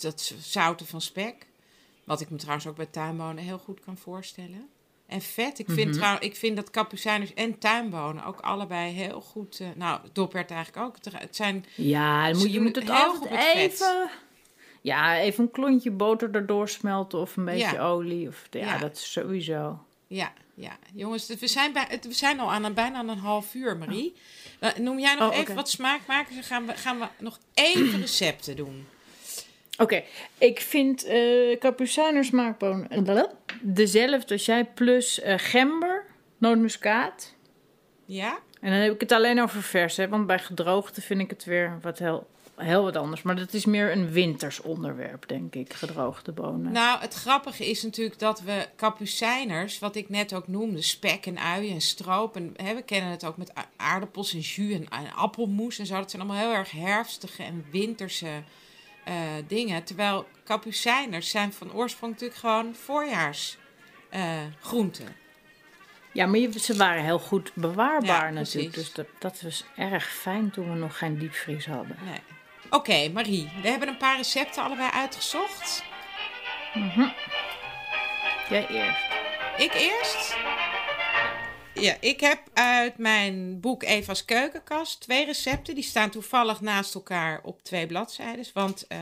Dat, 0.00 0.34
zouten 0.40 0.86
van 0.86 1.00
spek. 1.00 1.46
Wat 2.04 2.20
ik 2.20 2.30
me 2.30 2.36
trouwens 2.36 2.66
ook 2.66 2.76
bij 2.76 2.86
tuinbonen 2.86 3.44
heel 3.44 3.58
goed 3.58 3.80
kan 3.84 3.96
voorstellen. 3.98 4.68
En 5.06 5.20
vet. 5.22 5.58
Ik 5.58 5.66
vind, 5.70 5.92
trouw, 5.92 6.16
ik 6.20 6.36
vind 6.36 6.56
dat 6.56 6.70
kapucijners 6.70 7.34
en 7.34 7.58
tuinbonen 7.58 8.24
ook 8.24 8.40
allebei 8.40 8.92
heel 8.92 9.20
goed... 9.20 9.60
eh, 9.60 9.66
nou, 9.74 10.00
doppert 10.12 10.50
eigenlijk 10.50 10.86
ook. 10.86 10.96
Het- 11.18 11.36
zijn... 11.36 11.64
Ja, 11.74 12.28
moet, 12.32 12.52
je 12.52 12.60
moet 12.60 12.76
het 12.76 12.90
altijd 12.90 13.40
vet. 13.52 13.56
even... 13.56 14.10
Ja, 14.80 15.18
even 15.18 15.44
een 15.44 15.50
klontje 15.50 15.90
boter 15.90 16.34
erdoor 16.34 16.68
smelten 16.68 17.18
of 17.18 17.36
een 17.36 17.44
beetje 17.44 17.72
Ja. 17.72 17.78
olie. 17.86 18.28
Of, 18.28 18.46
ja, 18.50 18.58
Ja. 18.60 18.78
dat 18.78 18.96
is 18.96 19.12
sowieso. 19.12 19.84
Ja, 20.06 20.32
ja. 20.54 20.76
Jongens, 20.94 21.26
we 21.26 21.46
zijn, 21.46 21.72
bij, 21.72 21.98
we 22.02 22.12
zijn 22.12 22.40
al 22.40 22.52
aan 22.52 22.64
een, 22.64 22.74
bijna 22.74 22.98
aan 22.98 23.08
een 23.08 23.18
half 23.18 23.54
uur, 23.54 23.76
Marie. 23.76 24.14
Eh, 24.60 24.74
Noem 24.76 24.98
jij 24.98 25.14
nog 25.14 25.30
Oh, 25.30 25.36
even 25.36 25.54
wat 25.54 25.70
smaakmakers? 25.70 26.34
Dan 26.34 26.44
gaan 26.44 26.66
we, 26.66 26.74
gaan 26.74 26.98
we 26.98 27.06
nog 27.18 27.38
even 27.54 28.00
recepten 28.06 28.56
doen. 28.56 28.86
Oké, 29.78 30.02
ik 30.38 30.60
vind 30.60 31.04
eh 31.04 31.58
kapucijners 31.58 32.26
smaakboon 32.26 32.86
dezelfde 33.60 34.34
als 34.34 34.44
jij, 34.44 34.64
plus 34.64 35.20
eh, 35.20 35.34
gember, 35.38 36.04
nootmuskaat. 36.38 37.34
Ja? 38.04 38.38
En 38.60 38.70
dan 38.70 38.80
heb 38.80 38.92
ik 38.92 39.00
het 39.00 39.12
alleen 39.12 39.42
over 39.42 39.62
vers, 39.62 39.96
hè, 39.96 40.08
want 40.08 40.26
bij 40.26 40.38
gedroogde 40.38 41.00
vind 41.00 41.20
ik 41.20 41.30
het 41.30 41.44
weer 41.44 41.78
wat 41.82 41.98
heel, 41.98 42.26
heel 42.56 42.82
wat 42.82 42.96
anders. 42.96 43.22
Maar 43.22 43.36
dat 43.36 43.52
is 43.52 43.64
meer 43.64 43.92
een 43.92 44.10
winters 44.10 44.60
onderwerp, 44.60 45.28
denk 45.28 45.54
ik, 45.54 45.72
gedroogde 45.72 46.32
bonen. 46.32 46.72
Nou, 46.72 47.00
het 47.00 47.14
grappige 47.14 47.66
is 47.70 47.82
natuurlijk 47.82 48.18
dat 48.18 48.40
we 48.40 48.66
kapucijners, 48.76 49.78
wat 49.78 49.96
ik 49.96 50.08
net 50.08 50.34
ook 50.34 50.48
noemde, 50.48 50.82
spek 50.82 51.26
en 51.26 51.38
uien 51.38 51.74
en 51.74 51.80
stroop. 51.80 52.36
En 52.36 52.54
hè, 52.56 52.74
we 52.74 52.82
kennen 52.82 53.10
het 53.10 53.24
ook 53.24 53.36
met 53.36 53.52
aardappels 53.76 54.32
en 54.32 54.40
jus 54.40 54.74
en, 54.74 54.88
en 54.88 55.12
appelmoes 55.14 55.78
en 55.78 55.86
zo. 55.86 55.94
Dat 55.94 56.10
zijn 56.10 56.22
allemaal 56.22 56.42
heel 56.42 56.54
erg 56.54 56.70
herfstige 56.70 57.42
en 57.42 57.64
winterse 57.70 58.42
eh, 59.06 59.14
dingen. 59.46 59.84
Terwijl 59.84 60.28
kapucijners 60.44 61.30
zijn 61.30 61.52
van 61.52 61.72
oorsprong 61.72 62.12
natuurlijk 62.12 62.40
gewoon 62.40 62.74
voorjaars 62.74 63.56
eh, 64.10 64.22
groenten. 64.60 65.16
Ja, 66.12 66.26
maar 66.26 66.38
je- 66.38 66.58
ze 66.60 66.76
waren 66.76 67.04
heel 67.04 67.18
goed 67.18 67.50
bewaarbaar 67.54 68.24
Ja, 68.26 68.30
natuurlijk. 68.30 68.74
Dus 68.74 68.92
dat, 68.92 69.06
dat 69.18 69.40
was 69.40 69.64
erg 69.76 70.04
fijn 70.08 70.50
toen 70.50 70.72
we 70.72 70.78
nog 70.78 70.98
geen 70.98 71.18
diepvries 71.18 71.66
hadden. 71.66 71.96
Nee. 72.04 72.20
Oké, 72.70 73.08
Marie, 73.08 73.50
we 73.62 73.68
hebben 73.68 73.88
een 73.88 73.96
paar 73.96 74.16
recepten 74.16 74.62
allebei 74.62 74.90
uitgezocht. 74.90 75.82
Jij 78.48 78.66
eerst. 78.68 79.00
Ik 79.56 79.74
eerst? 79.74 80.36
Ja, 81.80 81.96
ik 82.00 82.20
heb 82.20 82.40
uit 82.52 82.98
mijn 82.98 83.60
boek 83.60 83.82
Eva's 83.82 84.24
Keukenkast 84.24 85.00
twee 85.00 85.24
recepten. 85.24 85.74
Die 85.74 85.84
staan 85.84 86.10
toevallig 86.10 86.60
naast 86.60 86.94
elkaar 86.94 87.40
op 87.42 87.62
twee 87.62 87.86
bladzijden, 87.86 88.44
want 88.54 88.86
eh, 88.86 89.00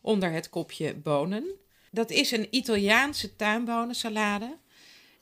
onder 0.00 0.32
het 0.32 0.50
kopje 0.50 0.94
bonen. 0.94 1.44
Dat 1.90 2.10
is 2.10 2.30
een 2.30 2.46
Italiaanse 2.50 3.36
tuinbonensalade. 3.36 4.56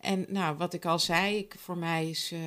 En 0.01 0.27
nou, 0.29 0.57
wat 0.57 0.75
ik 0.75 0.85
al 0.85 0.99
zei, 0.99 1.37
ik, 1.37 1.55
voor 1.59 1.77
mij 1.77 2.11
is 2.11 2.33
eh, 2.33 2.41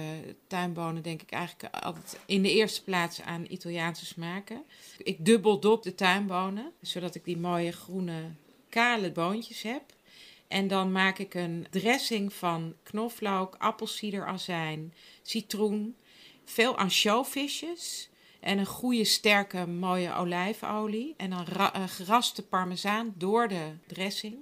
tuinbonen 0.47 1.01
denk 1.01 1.21
ik 1.21 1.31
eigenlijk 1.31 1.75
altijd 1.83 2.19
in 2.25 2.41
de 2.41 2.51
eerste 2.51 2.83
plaats 2.83 3.21
aan 3.21 3.45
Italiaanse 3.49 4.05
smaken. 4.05 4.63
Ik 4.97 5.25
dubbeldop 5.25 5.83
de 5.83 5.95
tuinbonen, 5.95 6.71
zodat 6.81 7.15
ik 7.15 7.25
die 7.25 7.37
mooie 7.37 7.71
groene 7.71 8.31
kale 8.69 9.11
boontjes 9.11 9.61
heb. 9.61 9.81
En 10.47 10.67
dan 10.67 10.91
maak 10.91 11.17
ik 11.17 11.33
een 11.33 11.67
dressing 11.69 12.33
van 12.33 12.75
knoflook, 12.83 13.55
appelsiederazijn, 13.57 14.93
citroen, 15.21 15.95
veel 16.45 16.77
ansjovisjes 16.77 18.09
en 18.39 18.57
een 18.57 18.65
goede 18.65 19.03
sterke 19.03 19.67
mooie 19.67 20.13
olijfolie. 20.13 21.13
En 21.17 21.29
dan 21.29 21.45
ra- 21.45 21.87
geraste 21.87 22.43
parmezaan 22.47 23.13
door 23.17 23.47
de 23.47 23.71
dressing. 23.87 24.35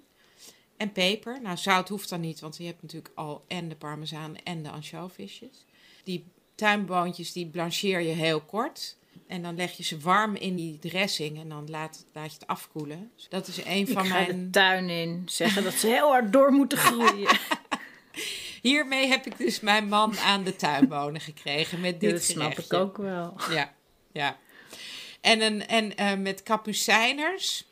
En 0.77 0.91
peper. 0.91 1.41
Nou, 1.41 1.57
zout 1.57 1.89
hoeft 1.89 2.09
dan 2.09 2.21
niet, 2.21 2.39
want 2.39 2.57
je 2.57 2.63
hebt 2.65 2.81
natuurlijk 2.81 3.11
al 3.15 3.43
en 3.47 3.69
de 3.69 3.75
parmezaan 3.75 4.35
en 4.35 4.63
de 4.63 4.69
ansjovisjes. 4.69 5.65
Die 6.03 6.25
tuinboontjes, 6.55 7.31
die 7.31 7.47
blancheer 7.47 7.99
je 7.99 8.13
heel 8.13 8.41
kort. 8.41 8.97
En 9.27 9.41
dan 9.41 9.55
leg 9.55 9.71
je 9.71 9.83
ze 9.83 9.99
warm 9.99 10.35
in 10.35 10.55
die 10.55 10.79
dressing 10.79 11.39
en 11.39 11.49
dan 11.49 11.69
laat, 11.69 12.05
laat 12.13 12.31
je 12.31 12.37
het 12.39 12.47
afkoelen. 12.47 13.11
Dat 13.29 13.47
is 13.47 13.65
een 13.65 13.87
Ik 13.87 13.93
van 13.93 14.05
ga 14.05 14.19
de 14.19 14.33
mijn... 14.33 14.51
tuin 14.51 14.89
in 14.89 15.23
zeggen 15.25 15.63
dat 15.63 15.73
ze 15.73 15.87
heel 15.87 16.09
hard 16.09 16.33
door 16.33 16.51
moeten 16.51 16.77
groeien. 16.77 17.37
Hiermee 18.61 19.07
heb 19.07 19.25
ik 19.25 19.37
dus 19.37 19.59
mijn 19.59 19.87
man 19.87 20.17
aan 20.17 20.43
de 20.43 20.55
tuinbonen 20.55 21.21
gekregen 21.21 21.79
met 21.79 21.99
dit 21.99 22.11
dat 22.11 22.23
snap 22.23 22.59
ik 22.59 22.73
ook 22.73 22.97
wel. 22.97 23.35
Ja, 23.49 23.73
ja. 24.11 24.37
En, 25.21 25.41
een, 25.41 25.67
en 25.67 25.95
eh, 25.95 26.17
met 26.17 26.43
kapucijners 26.43 27.65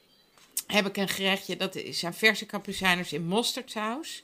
heb 0.67 0.85
ik 0.85 0.97
een 0.97 1.07
gerechtje. 1.07 1.57
Dat 1.57 1.79
zijn 1.89 2.13
verse 2.13 2.45
kapucijners 2.45 3.13
in 3.13 3.25
mosterdsaus. 3.25 4.23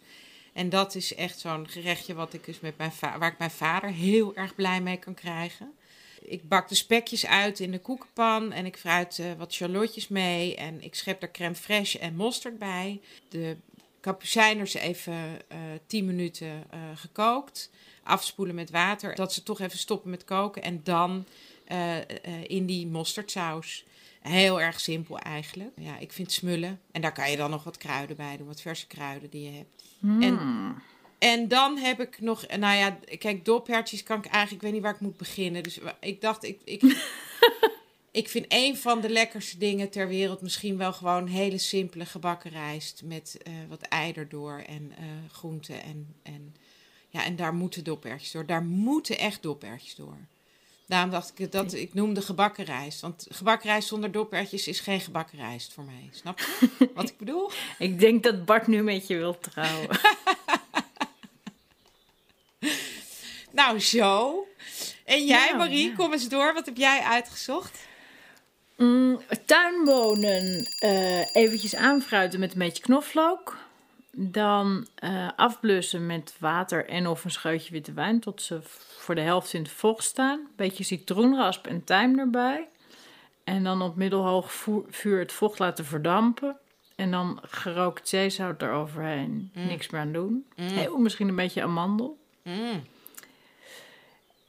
En 0.53 0.69
dat 0.69 0.95
is 0.95 1.15
echt 1.15 1.39
zo'n 1.39 1.69
gerechtje 1.69 2.13
wat 2.13 2.33
ik 2.33 2.45
dus 2.45 2.59
met 2.59 2.77
mijn 2.77 2.91
waar 2.99 3.31
ik 3.31 3.37
mijn 3.37 3.51
vader 3.51 3.89
heel 3.89 4.35
erg 4.35 4.55
blij 4.55 4.81
mee 4.81 4.97
kan 4.97 5.13
krijgen. 5.13 5.76
Ik 6.21 6.47
bak 6.49 6.69
de 6.69 6.75
spekjes 6.75 7.25
uit 7.25 7.59
in 7.59 7.71
de 7.71 7.79
koekenpan 7.79 8.51
en 8.51 8.65
ik 8.65 8.77
fruit 8.77 9.19
eh, 9.19 9.25
wat 9.37 9.55
charlotjes 9.55 10.07
mee. 10.07 10.55
En 10.55 10.83
ik 10.83 10.95
schep 10.95 11.21
er 11.21 11.31
crème 11.31 11.55
fraîche 11.55 11.99
en 11.99 12.15
mosterd 12.15 12.59
bij. 12.59 13.01
De 13.29 13.57
kapucijners 13.99 14.73
even 14.73 15.15
eh 15.47 15.57
10 15.87 16.05
minuten 16.05 16.63
eh, 16.69 16.79
gekookt. 16.95 17.69
Afspoelen 18.03 18.55
met 18.55 18.69
water. 18.69 19.15
Dat 19.15 19.33
ze 19.33 19.43
toch 19.43 19.59
even 19.59 19.77
stoppen 19.77 20.09
met 20.09 20.23
koken. 20.23 20.61
En 20.61 20.81
dan 20.83 21.25
in 22.47 22.65
die 22.65 22.87
mosterdsaus. 22.87 23.85
Heel 24.21 24.61
erg 24.61 24.79
simpel 24.79 25.19
eigenlijk. 25.19 25.71
Ja, 25.75 25.97
ik 25.97 26.11
vind 26.11 26.31
smullen. 26.31 26.79
En 26.91 27.01
daar 27.01 27.11
kan 27.11 27.31
je 27.31 27.37
dan 27.37 27.49
nog 27.49 27.63
wat 27.63 27.77
kruiden 27.77 28.15
bij 28.15 28.37
doen. 28.37 28.47
Wat 28.47 28.61
verse 28.61 28.87
kruiden 28.87 29.29
die 29.29 29.43
je 29.43 29.57
hebt. 29.57 29.83
En, 30.23 30.39
en 31.19 31.47
dan 31.47 31.77
heb 31.77 31.99
ik 31.99 32.21
nog... 32.21 32.47
Nou 32.47 32.77
ja, 32.77 32.99
kijk, 33.17 33.45
dophertjes 33.45 34.03
kan 34.03 34.17
ik 34.17 34.25
eigenlijk... 34.25 34.55
Ik 34.55 34.61
weet 34.61 34.71
niet 34.71 34.81
waar 34.81 34.93
ik 34.93 34.99
moet 34.99 35.17
beginnen. 35.17 35.63
Dus 35.63 35.79
ik 35.99 36.21
dacht, 36.21 36.43
ik... 36.43 36.59
ik 36.63 36.81
Ik 38.17 38.29
vind 38.29 38.45
een 38.47 38.77
van 38.77 39.01
de 39.01 39.09
lekkerste 39.09 39.57
dingen 39.57 39.89
ter 39.89 40.07
wereld 40.07 40.41
misschien 40.41 40.77
wel 40.77 40.93
gewoon 40.93 41.27
hele 41.27 41.57
simpele 41.57 42.05
gebakken 42.05 42.51
rijst 42.51 43.01
met 43.03 43.37
eh, 43.43 43.53
wat 43.69 43.81
ei 43.81 44.13
erdoor 44.13 44.63
en 44.67 44.91
eh 44.97 45.05
groenten. 45.31 45.83
En, 45.83 46.15
en, 46.23 46.55
ja, 47.09 47.25
en 47.25 47.35
daar 47.35 47.53
moeten 47.53 47.83
dopertjes 47.83 48.31
door. 48.31 48.45
Daar 48.45 48.63
moeten 48.63 49.17
echt 49.17 49.41
dopertjes 49.41 49.95
door. 49.95 50.17
Daarom 50.85 51.09
dacht 51.09 51.39
ik 51.39 51.51
dat 51.51 51.73
ik 51.73 51.93
noemde 51.93 52.21
gebakken 52.21 52.65
rijst. 52.65 53.01
Want 53.01 53.27
gebakken 53.29 53.69
rijst 53.69 53.87
zonder 53.87 54.11
dopertjes 54.11 54.67
is 54.67 54.79
geen 54.79 55.01
gebakken 55.01 55.37
rijst 55.37 55.73
voor 55.73 55.83
mij. 55.83 56.09
Snap 56.11 56.39
je 56.39 56.89
wat 56.95 57.09
ik 57.09 57.17
bedoel? 57.17 57.51
Ik 57.79 57.99
denk 57.99 58.23
dat 58.23 58.45
Bart 58.45 58.67
nu 58.67 58.83
met 58.83 59.07
je 59.07 59.15
wil 59.15 59.39
trouwen. 59.39 59.89
Nou, 63.57 63.79
zo. 63.79 64.47
En 65.05 65.25
jij, 65.25 65.45
Nou, 65.45 65.57
Marie, 65.57 65.89
ja. 65.89 65.95
kom 65.95 66.11
eens 66.11 66.29
door. 66.29 66.53
Wat 66.53 66.65
heb 66.65 66.77
jij 66.77 67.01
uitgezocht? 67.01 67.87
Mm, 68.75 69.21
tuinbonen 69.45 70.67
eh 70.79 71.35
eventjes 71.35 71.75
aanfruiten 71.75 72.39
met 72.39 72.51
een 72.53 72.59
beetje 72.59 72.83
knoflook. 72.83 73.57
Dan 74.11 74.87
eh, 74.95 75.29
afblussen 75.35 76.05
met 76.05 76.35
water 76.39 76.85
en 76.89 77.07
of 77.07 77.23
een 77.23 77.31
scheutje 77.31 77.71
witte 77.71 77.93
wijn 77.93 78.19
tot 78.19 78.41
ze 78.41 78.59
voor 78.97 79.15
de 79.15 79.21
helft 79.21 79.53
in 79.53 79.61
het 79.61 79.71
vocht 79.71 80.03
staan. 80.03 80.47
Beetje 80.55 80.83
citroenrasp 80.83 81.67
en 81.67 81.83
tijm 81.83 82.19
erbij. 82.19 82.67
En 83.43 83.63
dan 83.63 83.81
op 83.81 83.95
middelhoog 83.95 84.51
vuur 84.89 85.19
het 85.19 85.31
vocht 85.31 85.59
laten 85.59 85.85
verdampen. 85.85 86.57
En 86.95 87.11
dan 87.11 87.39
gerookt 87.41 88.07
zeezout 88.07 88.61
eroverheen. 88.61 89.51
Niks 89.53 89.89
meer 89.89 90.01
aan 90.01 90.11
doen. 90.13 90.45
Heel, 90.55 90.97
misschien 90.97 91.27
een 91.27 91.35
beetje 91.35 91.63
amandel. 91.63 92.17
Mm. 92.43 92.83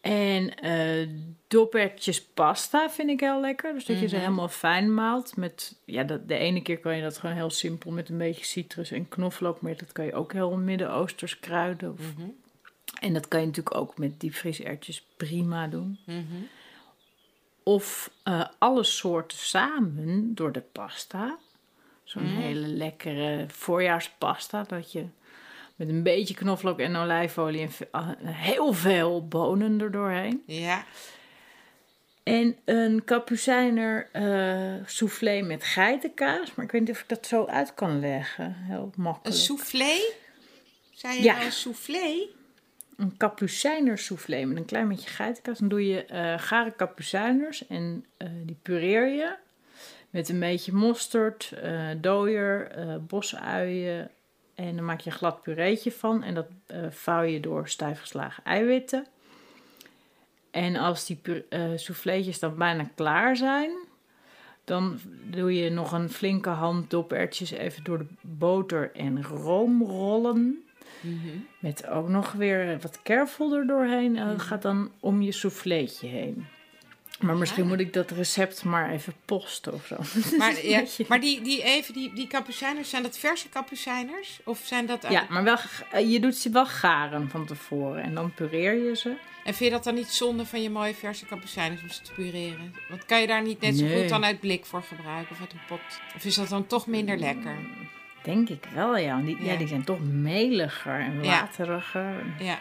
En 0.09 0.55
eh 0.55 1.09
dopertjes 1.49 2.25
pasta 2.25 2.91
vind 2.91 3.11
ik 3.11 3.21
heel 3.21 3.41
lekker. 3.41 3.73
Dus 3.73 3.85
dat 3.85 4.01
je 4.01 4.09
ze 4.09 4.17
helemaal 4.17 4.49
fijn 4.49 4.95
maalt. 4.95 5.37
Met, 5.37 5.81
ja, 5.85 6.03
dat, 6.05 6.29
de 6.29 6.35
ene 6.35 6.63
keer 6.63 6.79
kan 6.79 6.97
je 6.97 7.03
dat 7.03 7.19
gewoon 7.19 7.35
heel 7.35 7.51
simpel 7.51 7.91
met 7.91 8.09
een 8.09 8.19
beetje 8.19 8.45
citrus 8.45 8.91
en 8.91 9.09
knoflook. 9.09 9.61
Maar 9.61 9.77
dat 9.77 9.93
kan 9.93 10.05
je 10.05 10.15
ook 10.15 10.33
heel 10.33 10.57
Midden-Oosters 10.57 11.41
kruiden. 11.41 11.93
Of, 11.93 12.01
En 13.01 13.13
dat 13.13 13.29
kan 13.29 13.41
je 13.41 13.47
natuurlijk 13.47 13.77
ook 13.77 13.99
met 13.99 14.21
diepvrieserwtjes 14.21 15.07
prima 15.17 15.67
doen. 15.67 15.99
Of 17.63 18.11
eh, 18.23 18.45
alle 18.59 18.85
soorten 18.85 19.39
samen 19.39 20.35
door 20.35 20.53
de 20.53 20.63
pasta. 20.73 21.39
Zo'n 22.05 22.27
hele 22.27 22.67
lekkere 22.67 23.45
voorjaarspasta. 23.49 24.63
Dat 24.63 24.93
je 24.93 25.05
met 25.79 25.89
een 25.89 26.03
beetje 26.03 26.35
knoflook 26.35 26.79
en 26.79 26.97
olijfolie 26.97 27.61
en 27.61 27.71
ve- 27.71 27.89
ah, 27.91 28.09
heel 28.25 28.73
veel 28.73 29.29
bonen 29.29 29.81
er 29.81 29.91
doorheen. 29.91 30.43
Ja. 30.47 30.85
En 32.23 32.57
een 32.65 33.05
kapucijner 33.05 34.09
eh 34.13 34.75
soufflé 34.87 35.41
met 35.43 35.65
geitenkaas. 35.65 36.55
Maar 36.55 36.65
ik 36.65 36.71
weet 36.73 36.81
niet 36.81 36.91
of 36.91 37.01
ik 37.01 37.09
dat 37.09 37.27
zo 37.27 37.47
uit 37.47 37.75
kan 37.75 38.01
leggen. 38.01 38.55
Heel 38.57 38.91
Een 38.97 39.03
makkelijk. 39.03 39.41
soufflé? 39.41 40.01
Zei 40.91 41.17
je 41.17 41.23
Ja. 41.23 41.33
nou 41.33 41.45
een 41.45 41.53
soufflé? 41.53 42.27
een 42.97 43.17
kapucijner 43.17 43.99
soufflé 43.99 44.45
met 44.45 44.57
een 44.57 44.65
klein 44.65 44.89
beetje 44.89 45.09
geitenkaas. 45.11 45.59
Dan 45.59 45.69
doe 45.69 45.87
je 45.89 46.05
eh 46.05 46.35
gare 46.39 46.73
kapucijners 46.73 47.67
en 47.67 48.05
eh, 48.17 48.29
die 48.45 48.57
pureer 48.63 49.07
je 49.09 49.35
met 50.11 50.29
een 50.29 50.41
beetje 50.41 50.73
mosterd, 50.73 51.53
dooier, 52.01 52.71
bosuien. 53.07 54.11
En 54.59 54.77
dan 54.77 54.85
maak 54.85 55.01
je 55.01 55.11
een 55.11 55.17
glad 55.17 55.43
pureetje 55.43 55.93
van 55.93 56.23
en 56.23 56.35
dat 56.35 56.47
eh, 56.67 56.79
vouw 56.91 57.23
je 57.23 57.41
door 57.41 57.69
stijf 57.69 58.01
geslagen 58.01 58.45
eiwitten. 58.45 59.07
En 60.51 60.77
als 60.77 61.07
die 61.07 61.21
eh 61.49 61.71
souffleetjes 61.75 62.39
dan 62.39 62.57
bijna 62.57 62.91
klaar 62.95 63.37
zijn, 63.37 63.71
dan 64.65 64.99
doe 65.25 65.55
je 65.55 65.71
nog 65.71 65.93
een 65.93 66.11
flinke 66.11 66.49
hand 66.49 66.91
dopertjes 66.91 67.51
even 67.51 67.85
door 67.85 67.99
de 67.99 68.07
boter 68.21 68.93
en 68.95 69.23
room 69.23 69.83
rollen. 69.83 70.65
Met 71.59 71.87
ook 71.87 72.09
nog 72.09 72.33
weer 72.33 72.79
wat 72.81 73.03
kervel 73.03 73.55
er 73.55 73.67
doorheen. 73.67 74.17
En 74.17 74.29
dat 74.29 74.43
gaat 74.43 74.63
dan 74.63 74.91
om 75.01 75.23
je 75.23 75.33
souffleetje 75.33 76.09
heen. 76.09 76.47
Maar 77.19 77.37
misschien 77.37 77.67
moet 77.67 77.81
ik 77.81 77.93
dat 77.93 78.11
recept 78.11 78.65
maar 78.65 78.91
even 78.91 79.13
posten 79.25 79.73
of 79.75 79.87
zo. 79.87 79.97
Maar, 80.39 80.67
ja, 80.67 80.83
maar 81.09 81.21
die, 81.21 81.41
die, 81.43 81.63
even, 81.63 81.95
die, 81.95 82.13
die 82.15 82.27
kapucijners, 82.27 82.91
zijn 82.91 83.03
dat 83.03 83.19
verse 83.19 83.49
kapucijners? 83.49 84.41
Of 84.45 84.61
zijn 84.65 84.87
dat... 84.87 85.07
Ja, 85.09 85.27
maar 85.29 85.45
wel, 85.45 85.57
eh, 85.93 86.13
je 86.13 86.21
doet 86.21 86.37
ze 86.37 86.51
wel 86.51 86.67
garen 86.67 87.29
van 87.31 87.47
tevoren. 87.47 88.03
En 88.03 88.15
dan 88.15 88.35
pureer 88.35 88.75
je 88.89 88.97
ze. 88.97 89.09
En 89.45 89.55
vind 89.55 89.71
je 89.71 89.77
dat 89.77 89.85
dan 89.85 89.95
niet 89.95 90.09
zonde 90.09 90.47
van 90.47 90.63
je 90.63 90.71
mooie 90.71 90.95
verse 90.95 91.27
kapucijners 91.27 91.83
om 91.83 91.89
ze 91.91 92.03
te 92.03 92.13
pureren? 92.13 92.75
Want 92.89 93.05
kan 93.07 93.21
je 93.21 93.27
daar 93.27 93.43
niet 93.43 93.61
net 93.61 93.77
zo 93.79 93.85
Nee. 93.85 94.01
goed 94.01 94.09
dan 94.09 94.25
uit 94.25 94.41
blik 94.41 94.65
voor 94.65 94.83
gebruiken 94.83 95.31
of 95.35 95.41
uit 95.41 95.53
een 95.53 95.61
pot? 95.69 95.81
Of 96.17 96.25
is 96.25 96.35
dat 96.35 96.49
dan 96.49 96.67
toch 96.67 96.87
minder 96.87 97.17
lekker? 97.19 97.57
Denk 98.23 98.49
ik 98.49 98.65
wel, 98.75 98.97
ja. 98.97 99.21
Die, 99.21 99.37
ja. 99.45 99.53
Ja. 99.53 99.59
die 99.59 99.69
zijn 99.69 99.85
toch 99.85 100.01
meliger 100.01 101.01
en 101.01 101.23
Ja. 101.25 101.41
wateriger. 101.41 102.15
Ja, 102.39 102.59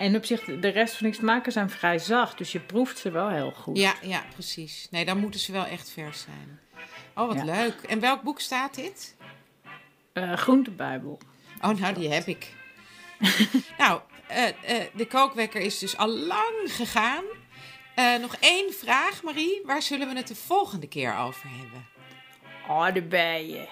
En 0.00 0.16
op 0.16 0.24
zich, 0.24 0.44
de 0.44 0.68
rest 0.68 0.94
van 0.96 1.06
die 1.06 1.14
smaken 1.14 1.52
zijn 1.52 1.70
vrij 1.70 1.98
zacht. 1.98 2.38
Dus 2.38 2.52
je 2.52 2.60
proeft 2.60 2.98
ze 2.98 3.10
wel 3.10 3.28
heel 3.28 3.50
goed. 3.50 3.76
ja, 3.78 3.94
ja, 4.02 4.24
precies. 4.32 4.88
Nee, 4.90 5.04
dan 5.04 5.18
moeten 5.18 5.40
ze 5.40 5.52
wel 5.52 5.66
echt 5.66 5.90
vers 5.90 6.20
zijn. 6.20 6.60
Oh, 7.14 7.26
wat 7.26 7.36
Ja. 7.36 7.44
leuk. 7.44 7.82
En 7.82 8.00
welk 8.00 8.22
boek 8.22 8.40
staat 8.40 8.74
dit? 8.74 9.16
Eh, 10.12 10.32
groentebijbel. 10.32 11.18
Oh, 11.60 11.70
nou, 11.78 11.94
die 11.94 12.08
heb 12.12 12.26
ik. 12.26 12.52
nou, 13.78 14.00
eh, 14.26 14.48
eh, 14.48 14.86
de 14.94 15.06
kookwekker 15.06 15.60
is 15.60 15.78
dus 15.78 15.96
al 15.96 16.08
lang 16.08 16.62
gegaan. 16.66 17.24
Nog 18.20 18.36
één 18.40 18.72
vraag, 18.74 19.22
Marie. 19.22 19.60
Waar 19.64 19.82
zullen 19.82 20.08
we 20.08 20.16
het 20.16 20.28
de 20.28 20.34
volgende 20.34 20.88
keer 20.88 21.16
over 21.16 21.48
hebben? 21.50 21.86
Oh, 22.68 22.92
de 22.94 23.02
bijen. 23.02 23.68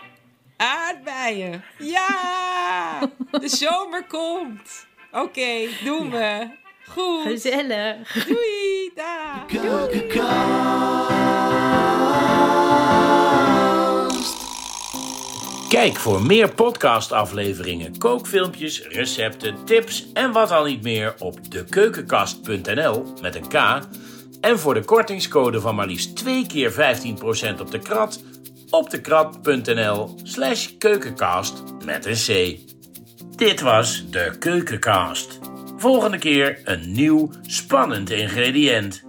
Aardbeien. 0.57 1.65
Ja! 1.79 3.01
De 3.41 3.49
zomer 3.49 4.05
komt. 4.07 4.87
Oké, 5.23 5.69
doen 5.85 6.11
we. 6.11 6.49
Goed. 6.89 7.23
Gezellig. 7.23 8.25
Doei. 8.27 8.91
Dag. 8.95 9.47
Keukenkast. 9.47 10.27
Kijk 15.69 15.97
voor 15.97 16.23
meer 16.23 16.55
podcastafleveringen, 16.55 17.99
kookfilmpjes, 17.99 18.87
recepten, 18.89 19.65
tips 19.65 20.13
en 20.13 20.33
wat 20.33 20.51
al 20.51 20.65
niet 20.65 20.83
meer 20.83 21.15
op 21.19 21.51
dekeukenkast.nl 21.51 23.05
met 23.21 23.35
een 23.35 23.49
K. 23.49 23.87
En 24.41 24.59
voor 24.59 24.75
de 24.75 24.85
kortingscode 24.85 25.61
van 25.61 25.75
maar 25.75 25.87
liefst 25.87 26.17
2 26.17 26.47
keer 26.47 26.73
15% 26.73 27.61
op 27.61 27.71
de 27.71 27.79
krat 27.79 28.23
op 28.71 28.91
dekrat.nl 28.91 30.15
slash 30.23 30.69
keukenkast 30.79 31.63
met 31.85 32.07
een 32.07 32.15
C. 32.15 32.59
Dit 33.39 33.61
was 33.61 34.11
de 34.11 34.37
Keukenkast. 34.39 35.39
Volgende 35.77 36.19
keer 36.19 36.61
een 36.65 36.93
nieuw 36.93 37.31
spannend 37.43 38.11
ingrediënt. 38.11 39.08